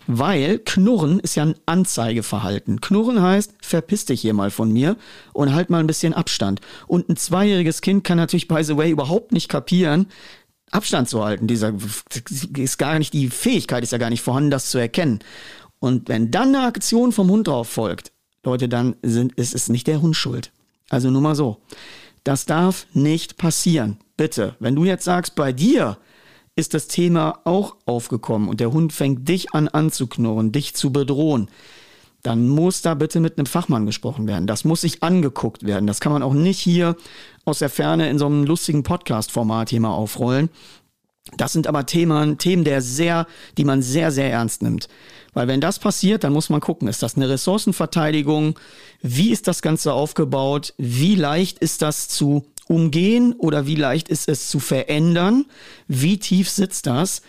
weil 0.07 0.59
Knurren 0.59 1.19
ist 1.19 1.35
ja 1.35 1.43
ein 1.43 1.55
Anzeigeverhalten. 1.65 2.79
Knurren 2.79 3.21
heißt, 3.21 3.55
verpiss 3.61 4.05
dich 4.05 4.21
hier 4.21 4.33
mal 4.33 4.49
von 4.49 4.71
mir 4.71 4.95
und 5.33 5.53
halt 5.53 5.69
mal 5.69 5.81
ein 5.81 5.87
bisschen 5.87 6.13
Abstand. 6.13 6.61
Und 6.87 7.09
ein 7.09 7.17
zweijähriges 7.17 7.81
Kind 7.81 8.05
kann 8.05 8.17
natürlich, 8.17 8.47
by 8.47 8.63
the 8.63 8.77
way, 8.77 8.89
überhaupt 8.89 9.33
nicht 9.33 9.49
kapieren, 9.49 10.07
Abstand 10.71 11.09
zu 11.09 11.25
halten. 11.25 11.47
Dieser 11.47 11.73
ist 12.55 12.77
gar 12.77 12.99
nicht, 12.99 13.11
die 13.13 13.29
Fähigkeit 13.29 13.83
ist 13.83 13.91
ja 13.91 13.97
gar 13.97 14.09
nicht 14.09 14.21
vorhanden, 14.21 14.51
das 14.51 14.69
zu 14.69 14.77
erkennen. 14.77 15.19
Und 15.79 16.07
wenn 16.07 16.31
dann 16.31 16.55
eine 16.55 16.65
Aktion 16.65 17.11
vom 17.11 17.29
Hund 17.29 17.49
drauf 17.49 17.67
folgt, 17.67 18.13
Leute, 18.45 18.69
dann 18.69 18.95
sind, 19.01 19.33
ist 19.33 19.53
es 19.53 19.67
nicht 19.67 19.87
der 19.87 20.01
Hund 20.01 20.15
schuld. 20.15 20.53
Also 20.89 21.11
nur 21.11 21.21
mal 21.21 21.35
so. 21.35 21.57
Das 22.27 22.45
darf 22.45 22.87
nicht 22.91 23.37
passieren. 23.37 23.99
Bitte. 24.17 24.57
Wenn 24.59 24.75
du 24.75 24.83
jetzt 24.83 25.05
sagst, 25.05 25.35
bei 25.35 25.53
dir 25.53 25.97
ist 26.57 26.73
das 26.73 26.89
Thema 26.89 27.39
auch 27.45 27.77
aufgekommen 27.85 28.49
und 28.49 28.59
der 28.59 28.73
Hund 28.73 28.91
fängt 28.91 29.29
dich 29.29 29.53
an 29.53 29.69
anzuknurren, 29.69 30.51
dich 30.51 30.75
zu 30.75 30.91
bedrohen, 30.91 31.49
dann 32.23 32.49
muss 32.49 32.81
da 32.81 32.95
bitte 32.95 33.21
mit 33.21 33.37
einem 33.37 33.45
Fachmann 33.45 33.85
gesprochen 33.85 34.27
werden. 34.27 34.45
Das 34.45 34.65
muss 34.65 34.81
sich 34.81 35.03
angeguckt 35.03 35.65
werden. 35.65 35.87
Das 35.87 36.01
kann 36.01 36.11
man 36.11 36.21
auch 36.21 36.33
nicht 36.33 36.59
hier 36.59 36.97
aus 37.45 37.59
der 37.59 37.69
Ferne 37.69 38.09
in 38.09 38.19
so 38.19 38.25
einem 38.25 38.43
lustigen 38.43 38.83
Podcast-Format 38.83 39.69
hier 39.69 39.79
mal 39.79 39.93
aufrollen. 39.93 40.49
Das 41.37 41.53
sind 41.53 41.65
aber 41.65 41.85
Themen, 41.85 42.37
Themen, 42.37 42.65
der 42.65 42.81
sehr, 42.81 43.25
die 43.57 43.63
man 43.63 43.81
sehr, 43.81 44.11
sehr 44.11 44.29
ernst 44.29 44.61
nimmt. 44.61 44.89
Weil 45.37 45.47
wenn 45.47 45.61
das 45.61 45.77
passiert, 45.77 46.23
dann 46.23 46.33
muss 46.33 46.49
man 46.49 46.61
gucken, 46.61 46.87
ist 46.87 47.03
das 47.03 47.15
eine 47.15 47.29
Ressourcenverteidigung? 47.29 48.57
Wie 49.03 49.29
ist 49.29 49.47
das 49.47 49.61
Ganze 49.61 49.93
aufgebaut? 49.93 50.73
Wie 50.79 51.13
leicht 51.13 51.59
ist 51.59 51.83
das 51.83 52.07
zu 52.07 52.47
umgehen 52.67 53.35
oder 53.37 53.67
wie 53.67 53.75
leicht 53.75 54.09
ist 54.09 54.27
es 54.29 54.49
zu 54.49 54.59
verändern? 54.59 55.45
Wie 55.87 56.17
tief 56.17 56.49
sitzt 56.49 56.87
das? 56.87 57.21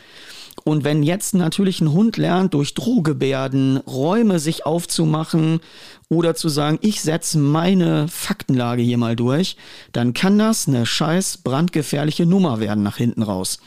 Und 0.65 0.85
wenn 0.85 1.03
jetzt 1.03 1.35
natürlich 1.35 1.81
ein 1.81 1.93
Hund 1.93 2.17
lernt, 2.17 2.55
durch 2.55 2.75
Drohgebärden 2.75 3.79
Räume 3.79 4.39
sich 4.39 4.67
aufzumachen 4.67 5.61
oder 6.09 6.35
zu 6.35 6.49
sagen, 6.49 6.79
ich 6.81 7.03
setze 7.03 7.39
meine 7.39 8.09
Faktenlage 8.09 8.83
hier 8.83 8.99
mal 8.99 9.17
durch, 9.17 9.57
dann 9.93 10.15
kann 10.15 10.39
das 10.39 10.67
eine 10.67 10.87
scheiß 10.87 11.39
brandgefährliche 11.39 12.27
Nummer 12.27 12.61
werden 12.61 12.83
nach 12.83 12.97
hinten 12.97 13.23
raus. 13.23 13.59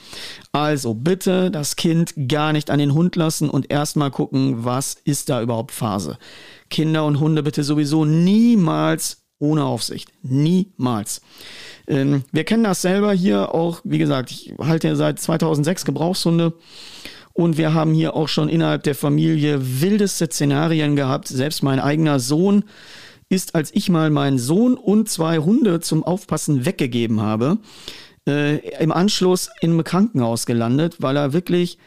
Also 0.51 0.93
bitte 0.93 1.51
das 1.51 1.75
Kind 1.75 2.13
gar 2.27 2.51
nicht 2.54 2.69
an 2.69 2.80
den 2.80 2.93
Hund 2.93 3.15
lassen 3.15 3.49
und 3.49 3.71
erstmal 3.71 4.12
gucken, 4.12 4.65
was 4.65 4.95
ist 5.04 5.30
da 5.30 5.41
überhaupt 5.41 5.71
Phase. 5.71 6.17
Kinder 6.69 7.06
und 7.06 7.19
Hunde 7.19 7.43
bitte 7.43 7.63
sowieso 7.63 8.06
niemals 8.06 9.20
ohne 9.41 9.65
Aufsicht. 9.65 10.10
Niemals. 10.23 11.21
Ähm, 11.88 12.23
wir 12.32 12.43
kennen 12.43 12.63
das 12.63 12.82
selber 12.82 13.12
hier 13.12 13.54
auch, 13.54 13.82
wie 13.84 13.97
gesagt, 13.97 14.32
ich 14.32 14.54
halte 14.60 14.88
ja 14.88 14.95
seit 14.95 15.19
2006 15.19 15.86
Gebrauchshunde. 15.86 16.54
Und 17.34 17.58
wir 17.58 17.73
haben 17.73 17.93
hier 17.93 18.15
auch 18.15 18.27
schon 18.27 18.49
innerhalb 18.49 18.84
der 18.84 18.95
Familie 18.95 19.82
wildeste 19.82 20.25
Szenarien 20.25 20.95
gehabt. 20.95 21.27
Selbst 21.27 21.63
mein 21.63 21.80
eigener 21.80 22.19
Sohn 22.19 22.65
ist, 23.30 23.56
als 23.56 23.73
ich 23.73 23.89
mal 23.89 24.10
meinen 24.10 24.38
Sohn 24.38 24.75
und 24.75 25.10
zwei 25.10 25.38
Hunde 25.38 25.80
zum 25.80 26.04
Aufpassen 26.04 26.65
weggegeben 26.65 27.21
habe, 27.21 27.58
äh, 28.27 28.58
im 28.80 28.91
Anschluss 28.91 29.49
in 29.62 29.71
einem 29.71 29.84
Krankenhaus 29.86 30.45
gelandet, 30.45 30.97
weil 30.99 31.15
er 31.15 31.32
wirklich 31.32 31.77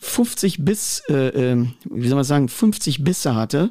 50 0.00 0.64
Biss, 0.64 1.02
äh, 1.08 1.52
äh, 1.52 1.66
wie 1.84 2.08
soll 2.08 2.16
man 2.16 2.24
sagen, 2.24 2.48
50 2.48 3.04
Bisse 3.04 3.34
hatte. 3.34 3.70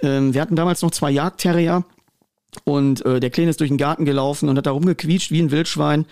Ähm, 0.00 0.32
wir 0.32 0.40
hatten 0.40 0.56
damals 0.56 0.82
noch 0.82 0.90
zwei 0.90 1.10
Jagdterrier 1.10 1.84
und 2.64 3.04
äh, 3.04 3.20
der 3.20 3.30
Kleine 3.30 3.50
ist 3.50 3.60
durch 3.60 3.70
den 3.70 3.78
Garten 3.78 4.04
gelaufen 4.04 4.48
und 4.48 4.56
hat 4.56 4.66
da 4.66 4.70
rumgequietscht 4.70 5.30
wie 5.30 5.40
ein 5.40 5.50
Wildschwein. 5.50 6.06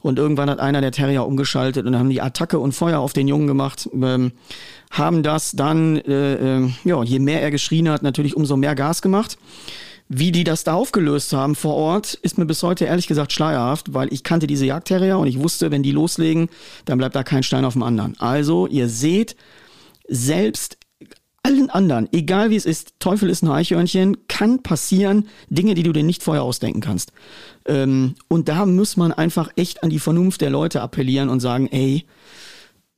Und 0.00 0.18
irgendwann 0.18 0.50
hat 0.50 0.60
einer 0.60 0.80
der 0.80 0.92
Terrier 0.92 1.26
umgeschaltet 1.26 1.86
und 1.86 1.98
haben 1.98 2.10
die 2.10 2.20
Attacke 2.20 2.58
und 2.58 2.72
Feuer 2.72 3.00
auf 3.00 3.12
den 3.12 3.28
Jungen 3.28 3.46
gemacht. 3.46 3.88
Ähm, 3.92 4.32
haben 4.90 5.22
das 5.22 5.52
dann, 5.52 5.96
äh, 5.96 6.58
äh, 6.58 6.70
ja, 6.84 7.02
je 7.02 7.18
mehr 7.18 7.42
er 7.42 7.50
geschrien 7.50 7.88
hat, 7.88 8.02
natürlich 8.02 8.36
umso 8.36 8.56
mehr 8.56 8.74
Gas 8.74 9.02
gemacht. 9.02 9.36
Wie 10.08 10.30
die 10.30 10.44
das 10.44 10.62
da 10.62 10.74
aufgelöst 10.74 11.32
haben 11.32 11.56
vor 11.56 11.74
Ort, 11.74 12.14
ist 12.14 12.38
mir 12.38 12.46
bis 12.46 12.62
heute 12.62 12.84
ehrlich 12.84 13.08
gesagt 13.08 13.32
schleierhaft, 13.32 13.92
weil 13.92 14.12
ich 14.12 14.22
kannte 14.22 14.46
diese 14.46 14.64
Jagdterrier 14.64 15.18
und 15.18 15.26
ich 15.26 15.40
wusste, 15.40 15.72
wenn 15.72 15.82
die 15.82 15.90
loslegen, 15.90 16.48
dann 16.84 16.98
bleibt 16.98 17.16
da 17.16 17.24
kein 17.24 17.42
Stein 17.42 17.64
auf 17.64 17.72
dem 17.72 17.82
anderen. 17.82 18.14
Also, 18.20 18.68
ihr 18.68 18.88
seht, 18.88 19.34
selbst 20.08 20.75
allen 21.46 21.70
anderen, 21.70 22.12
egal 22.12 22.50
wie 22.50 22.56
es 22.56 22.66
ist, 22.66 22.94
Teufel 22.98 23.30
ist 23.30 23.42
ein 23.42 23.48
Eichhörnchen, 23.48 24.26
kann 24.26 24.64
passieren 24.64 25.28
Dinge, 25.48 25.74
die 25.74 25.84
du 25.84 25.92
dir 25.92 26.02
nicht 26.02 26.24
vorher 26.24 26.42
ausdenken 26.42 26.80
kannst. 26.80 27.12
Ähm, 27.66 28.16
und 28.26 28.48
da 28.48 28.66
muss 28.66 28.96
man 28.96 29.12
einfach 29.12 29.52
echt 29.54 29.84
an 29.84 29.90
die 29.90 30.00
Vernunft 30.00 30.40
der 30.40 30.50
Leute 30.50 30.80
appellieren 30.80 31.28
und 31.28 31.38
sagen, 31.38 31.68
ey, 31.68 32.04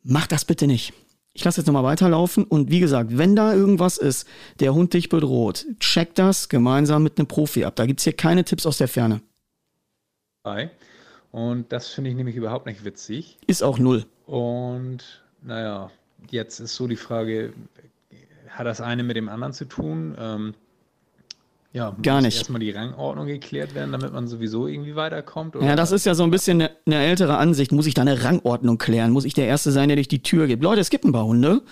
mach 0.03 0.27
das 0.27 0.47
bitte 0.47 0.67
nicht. 0.67 0.95
Ich 1.35 1.45
lasse 1.45 1.61
jetzt 1.61 1.67
nochmal 1.67 1.85
weiterlaufen 1.85 2.45
und 2.45 2.71
wie 2.71 2.81
gesagt, 2.81 3.19
wenn 3.19 3.37
da 3.37 3.53
irgendwas 3.53 3.99
ist, 3.99 4.27
der 4.61 4.73
Hund 4.73 4.95
dich 4.95 5.11
bedroht, 5.11 5.67
check 5.79 6.15
das 6.15 6.49
gemeinsam 6.49 7.03
mit 7.03 7.19
einem 7.19 7.29
Profi 7.29 7.67
ab. 7.67 7.77
Da 7.77 7.85
gibt 7.85 8.01
es 8.01 8.05
hier 8.05 8.15
keine 8.15 8.45
Tipps 8.45 8.65
aus 8.65 8.79
der 8.79 8.89
Ferne. 8.89 9.21
Hi. 10.47 10.71
Und 11.33 11.71
das 11.71 11.89
finde 11.89 12.09
ich 12.09 12.17
nämlich 12.17 12.35
überhaupt 12.35 12.65
nicht 12.65 12.83
witzig. 12.83 13.37
Ist 13.47 13.63
auch 13.63 13.79
null. 13.79 14.07
Und 14.27 15.23
naja, 15.43 15.91
jetzt 16.31 16.61
ist 16.61 16.75
so 16.75 16.87
die 16.87 16.97
Frage, 16.97 17.53
hat 18.51 18.67
das 18.67 18.81
eine 18.81 19.03
mit 19.03 19.17
dem 19.17 19.29
anderen 19.29 19.53
zu 19.53 19.65
tun? 19.65 20.17
Ähm, 20.19 20.55
ja, 21.73 21.95
gar 22.03 22.23
nicht. 22.23 22.39
Erstmal 22.39 22.61
die 22.61 22.71
Rangordnung 22.71 23.27
geklärt 23.27 23.75
werden, 23.75 23.93
damit 23.93 24.13
man 24.13 24.27
sowieso 24.27 24.67
irgendwie 24.67 24.97
weiterkommt? 24.97 25.55
Oder? 25.55 25.67
Ja, 25.67 25.77
das 25.77 25.93
ist 25.93 26.07
ja 26.07 26.15
so 26.15 26.25
ein 26.25 26.31
bisschen 26.31 26.63
eine, 26.63 26.71
eine, 26.87 27.05
ältere 27.05 27.37
Ansicht. 27.37 27.73
Muss 27.73 27.87
ich 27.87 27.95
da 27.95 28.03
eine 28.03 28.25
Rangordnung 28.25 28.79
klären? 28.79 29.11
Muss 29.13 29.25
ich 29.25 29.35
der 29.35 29.47
Erste 29.47 29.71
sein, 29.71 29.89
der 29.89 29.97
durch 29.97 30.09
die 30.09 30.23
Tür 30.23 30.47
geht? 30.47 30.63
Leute, 30.63 30.81
es 30.81 30.91
gibt 30.91 31.05
ein 31.05 31.13
paar 31.13 31.27
Hunde. 31.27 31.63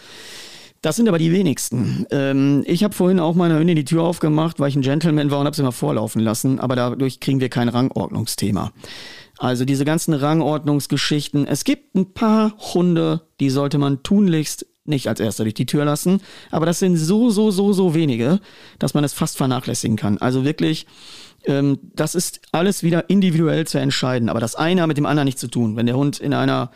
Das 0.83 0.97
sind 0.97 1.09
aber 1.09 1.19
die 1.19 1.33
wenigsten. 1.33 2.07
Ähm, 2.11 2.63
ich 2.67 2.85
habe 2.85 2.95
vorhin 2.95 3.19
auch 3.19 3.35
meiner 3.35 3.59
Hündin 3.59 3.75
die 3.75 3.85
Tür 3.85 4.03
aufgemacht, 4.03 4.61
weil 4.61 4.69
ich 4.69 4.77
ein 4.77 4.83
Gentleman 4.83 5.31
war 5.31 5.41
und 5.41 5.47
habe 5.47 5.57
sie 5.57 5.63
mal 5.63 5.73
vorlaufen 5.73 6.21
lassen. 6.21 6.61
Aber 6.61 6.77
dadurch 6.77 7.19
kriegen 7.19 7.41
wir 7.41 7.49
kein 7.49 7.69
Rangordnungsthema. 7.69 8.73
Also 9.39 9.65
diese 9.65 9.85
ganzen 9.85 10.15
Rangordnungsgeschichten. 10.15 11.47
Es 11.47 11.65
gibt 11.65 11.95
ein 11.95 12.13
paar 12.13 12.57
Hunde, 12.75 13.23
die 13.41 13.51
sollte 13.51 13.79
man 13.79 14.03
tunlichst 14.03 14.67
nicht 14.89 15.09
als 15.09 15.21
erster 15.21 15.45
durch 15.45 15.55
die 15.55 15.67
Tür 15.67 15.85
lassen. 15.85 16.21
Aber 16.51 16.67
das 16.67 16.79
sind 16.79 16.97
so, 16.97 17.31
so, 17.31 17.51
so, 17.51 17.73
so 17.73 17.95
wenige, 17.95 18.41
dass 18.79 18.95
man 18.95 19.05
es 19.05 19.13
fast 19.13 19.37
vernachlässigen 19.37 19.97
kann. 19.97 20.19
Also 20.19 20.45
wirklich, 20.45 20.87
ähm, 21.45 21.79
das 21.95 22.15
ist 22.15 22.41
alles 22.53 22.83
wieder 22.83 23.09
individuell 23.09 23.67
zu 23.67 23.79
entscheiden. 23.79 24.29
Aber 24.29 24.41
das 24.41 24.55
eine 24.55 24.83
hat 24.83 24.89
mit 24.89 24.99
dem 24.99 25.07
anderen 25.07 25.27
nichts 25.27 25.41
zu 25.41 25.49
tun. 25.49 25.77
Wenn 25.77 25.87
der 25.87 25.97
Hund 25.97 26.19
in 26.19 26.35
einer 26.35 26.71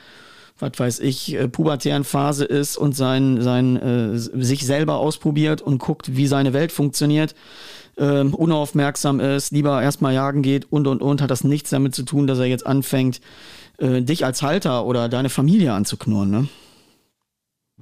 was 0.60 0.72
weiß 0.76 1.00
ich, 1.00 1.34
äh, 1.34 1.48
pubertären 1.48 2.04
Phase 2.04 2.44
ist 2.44 2.76
und 2.76 2.94
sein, 2.94 3.40
sein, 3.40 3.76
äh, 3.76 4.18
sich 4.18 4.66
selber 4.66 4.96
ausprobiert 4.96 5.62
und 5.62 5.78
guckt, 5.78 6.16
wie 6.16 6.26
seine 6.26 6.52
Welt 6.52 6.72
funktioniert, 6.72 7.34
äh, 7.96 8.20
unaufmerksam 8.22 9.20
ist, 9.20 9.52
lieber 9.52 9.82
erstmal 9.82 10.14
jagen 10.14 10.42
geht 10.42 10.70
und 10.70 10.86
und 10.86 11.02
und, 11.02 11.22
hat 11.22 11.30
das 11.30 11.44
nichts 11.44 11.70
damit 11.70 11.94
zu 11.94 12.02
tun, 12.02 12.26
dass 12.26 12.38
er 12.38 12.46
jetzt 12.46 12.66
anfängt, 12.66 13.20
äh, 13.78 14.02
dich 14.02 14.24
als 14.24 14.42
Halter 14.42 14.84
oder 14.86 15.08
deine 15.08 15.28
Familie 15.28 15.72
anzuknurren, 15.72 16.30
ne? 16.30 16.48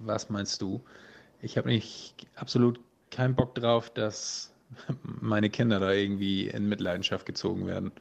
Was 0.04 0.30
meinst 0.30 0.62
du? 0.62 0.82
Ich 1.40 1.56
habe 1.56 1.68
nicht 1.68 2.14
absolut 2.36 2.80
keinen 3.10 3.34
Bock 3.34 3.54
drauf, 3.54 3.90
dass 3.90 4.52
meine 5.02 5.50
Kinder 5.50 5.80
da 5.80 5.92
irgendwie 5.92 6.48
in 6.48 6.68
Mitleidenschaft 6.68 7.26
gezogen 7.26 7.66
werden. 7.66 7.92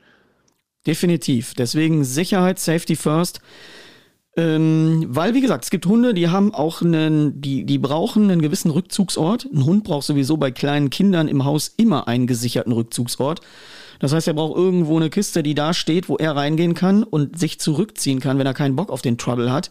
Definitiv. 0.85 1.53
Deswegen 1.53 2.03
Sicherheit, 2.03 2.59
Safety 2.59 2.95
First. 2.95 3.41
Ähm, 4.37 5.07
weil, 5.09 5.33
wie 5.33 5.41
gesagt, 5.41 5.63
es 5.63 5.71
gibt 5.71 5.87
Hunde, 5.87 6.13
die 6.13 6.29
haben 6.29 6.53
auch 6.53 6.81
einen, 6.81 7.41
die, 7.41 7.65
die 7.65 7.79
brauchen 7.79 8.29
einen 8.29 8.41
gewissen 8.41 8.69
Rückzugsort. 8.69 9.45
Ein 9.45 9.65
Hund 9.65 9.83
braucht 9.83 10.05
sowieso 10.05 10.37
bei 10.37 10.51
kleinen 10.51 10.91
Kindern 10.91 11.27
im 11.27 11.43
Haus 11.43 11.73
immer 11.75 12.07
einen 12.07 12.27
gesicherten 12.27 12.71
Rückzugsort. 12.71 13.41
Das 13.99 14.13
heißt, 14.13 14.27
er 14.27 14.33
braucht 14.33 14.57
irgendwo 14.57 14.97
eine 14.97 15.09
Kiste, 15.09 15.43
die 15.43 15.55
da 15.55 15.73
steht, 15.73 16.09
wo 16.09 16.17
er 16.17 16.35
reingehen 16.35 16.73
kann 16.73 17.03
und 17.03 17.37
sich 17.37 17.59
zurückziehen 17.59 18.19
kann, 18.19 18.37
wenn 18.37 18.47
er 18.47 18.53
keinen 18.53 18.75
Bock 18.75 18.91
auf 18.91 19.01
den 19.01 19.17
Trouble 19.17 19.51
hat. 19.51 19.69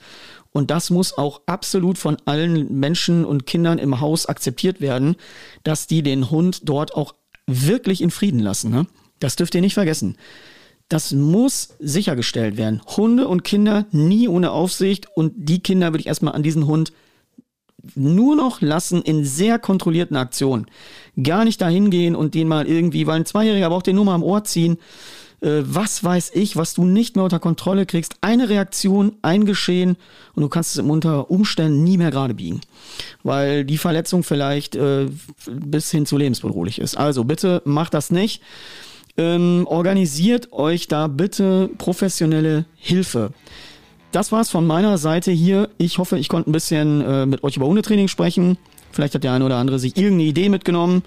Und 0.53 0.71
das 0.71 0.91
muss 0.91 1.17
auch 1.17 1.43
absolut 1.47 1.99
von 1.99 2.17
allen 2.25 2.79
Menschen 2.81 3.25
und 3.25 3.47
Kindern 3.47 3.79
im 3.79 4.01
Haus 4.01 4.27
akzeptiert 4.27 4.81
werden, 4.81 5.17
dass 5.65 5.87
die 5.87 6.03
den 6.03 6.31
Hund 6.31 6.61
dort 6.65 6.95
auch 6.95 7.15
wirklich 7.47 8.01
in 8.01 8.11
Frieden 8.11 8.41
lassen. 8.41 8.71
Ne? 8.71 8.87
Das 9.21 9.37
dürft 9.37 9.55
ihr 9.55 9.61
nicht 9.61 9.75
vergessen. 9.75 10.17
Das 10.89 11.13
muss 11.13 11.75
sichergestellt 11.81 12.57
werden. 12.57 12.81
Hunde 12.97 13.27
und 13.27 13.43
Kinder 13.43 13.87
nie 13.91 14.29
ohne 14.29 14.53
Aufsicht 14.53 15.09
und 15.15 15.33
die 15.37 15.61
Kinder 15.61 15.93
würde 15.93 16.01
ich 16.01 16.07
erstmal 16.07 16.35
an 16.35 16.43
diesen 16.43 16.67
Hund 16.67 16.93
nur 17.95 18.37
noch 18.37 18.61
lassen 18.61 19.03
in 19.03 19.25
sehr 19.25 19.59
kontrollierten 19.59 20.17
Aktionen. 20.17 20.67
Gar 21.23 21.45
nicht 21.45 21.61
dahin 21.61 21.91
gehen 21.91 22.15
und 22.15 22.35
den 22.35 22.49
mal 22.49 22.67
irgendwie, 22.67 23.07
weil 23.07 23.17
ein 23.17 23.27
Zweijähriger 23.27 23.69
braucht 23.69 23.87
den 23.87 23.97
nur 23.97 24.05
mal 24.05 24.15
am 24.15 24.23
Ohr 24.23 24.45
ziehen. 24.45 24.79
Äh, 25.41 25.63
was 25.63 26.03
weiß 26.03 26.33
ich, 26.35 26.57
was 26.57 26.75
du 26.75 26.85
nicht 26.85 27.17
mehr 27.17 27.25
unter 27.25 27.39
Kontrolle 27.39 27.87
kriegst. 27.87 28.17
Eine 28.21 28.49
Reaktion, 28.49 29.13
ein 29.23 29.45
Geschehen 29.45 29.97
und 30.35 30.43
du 30.43 30.49
kannst 30.49 30.77
es 30.77 30.85
unter 30.85 31.31
Umständen 31.31 31.85
nie 31.85 31.99
mehr 31.99 32.11
gerade 32.11 32.35
biegen. 32.35 32.61
Weil 33.23 33.65
die 33.65 33.79
Verletzung 33.79 34.23
vielleicht 34.23 34.77
äh, 34.77 35.07
bis 35.47 35.91
hin 35.91 36.07
zu 36.07 36.17
lebensbedrohlich 36.17 36.81
ist. 36.81 36.97
Also 36.97 37.25
bitte 37.25 37.63
macht 37.65 37.95
das 37.95 38.11
nicht. 38.11 38.43
Ähm, 39.19 39.67
organisiert 39.67 40.53
euch 40.53 40.89
da 40.89 41.07
bitte 41.07 41.71
professionelle 41.79 42.67
Hilfe. 42.77 43.33
Das 44.17 44.33
war's 44.33 44.49
von 44.49 44.67
meiner 44.67 44.97
Seite 44.97 45.31
hier. 45.31 45.69
Ich 45.77 45.99
hoffe, 45.99 46.19
ich 46.19 46.31
konnte 46.31 46.49
ein 46.49 46.53
bisschen 46.53 47.03
äh, 47.03 47.27
mit 47.27 47.45
euch 47.45 47.59
über 47.59 47.67
Hundetraining 47.67 48.09
sprechen. 48.09 48.57
Vielleicht 48.91 49.15
hat 49.15 49.25
der 49.25 49.33
eine 49.33 49.45
oder 49.45 49.57
andere 49.59 49.79
sich 49.79 49.95
irgendeine 49.95 50.31
Idee 50.31 50.49
mitgenommen. 50.49 51.03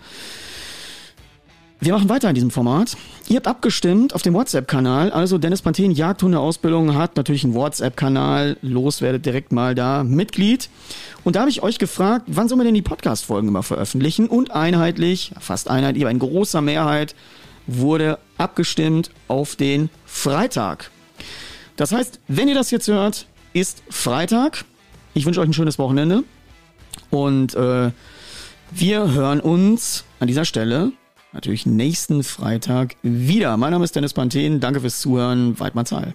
Wir 1.80 1.94
machen 1.94 2.08
weiter 2.08 2.30
in 2.30 2.36
diesem 2.36 2.52
Format. 2.52 2.96
Ihr 3.28 3.38
habt 3.38 3.48
abgestimmt 3.48 4.14
auf 4.14 4.22
dem 4.22 4.36
WhatsApp-Kanal. 4.36 5.10
Also 5.10 5.40
Dennis 5.40 5.64
Panthen 5.64 5.90
Jagdhundeausbildung 5.90 6.94
hat 6.94 7.18
natürlich 7.18 7.44
einen 7.44 7.56
WhatsApp-Kanal. 7.56 8.58
Los, 8.62 9.02
werdet 9.02 9.26
direkt 9.26 9.52
mal 9.52 9.74
da 9.74 10.04
Mitglied. 10.04 10.70
Und 11.24 11.36
da 11.36 11.40
habe 11.40 11.50
ich 11.50 11.64
euch 11.64 11.80
gefragt, 11.80 12.26
wann 12.28 12.48
sollen 12.48 12.60
wir 12.60 12.66
denn 12.66 12.76
die 12.76 12.84
Podcast-Folgen 12.84 13.48
immer 13.48 13.64
veröffentlichen? 13.64 14.28
Und 14.28 14.52
einheitlich, 14.52 15.32
fast 15.40 15.68
einheitlich, 15.68 16.04
aber 16.04 16.12
in 16.12 16.20
großer 16.20 16.62
Mehrheit 16.62 17.16
wurde 17.66 18.20
abgestimmt 18.38 19.10
auf 19.28 19.56
den 19.56 19.90
Freitag. 20.06 20.92
Das 21.80 21.94
heißt, 21.94 22.20
wenn 22.28 22.50
ihr 22.50 22.56
das 22.56 22.72
jetzt 22.72 22.90
hört, 22.90 23.26
ist 23.54 23.84
Freitag. 23.90 24.66
Ich 25.14 25.26
wünsche 25.26 25.40
euch 25.40 25.48
ein 25.48 25.54
schönes 25.54 25.80
Wochenende 25.80 26.26
und 27.10 27.56
äh, 27.56 27.92
wir 28.72 29.12
hören 29.14 29.40
uns 29.40 30.04
an 30.20 30.28
dieser 30.28 30.44
Stelle 30.44 30.92
natürlich 31.32 31.66
nächsten 31.66 32.24
Freitag 32.24 32.98
wieder. 33.02 33.56
Mein 33.56 33.72
Name 33.72 33.86
ist 33.86 33.96
Dennis 33.96 34.12
Panthen. 34.12 34.60
Danke 34.60 34.82
fürs 34.82 35.00
Zuhören. 35.00 35.58
Weidmannsheil. 35.58 36.14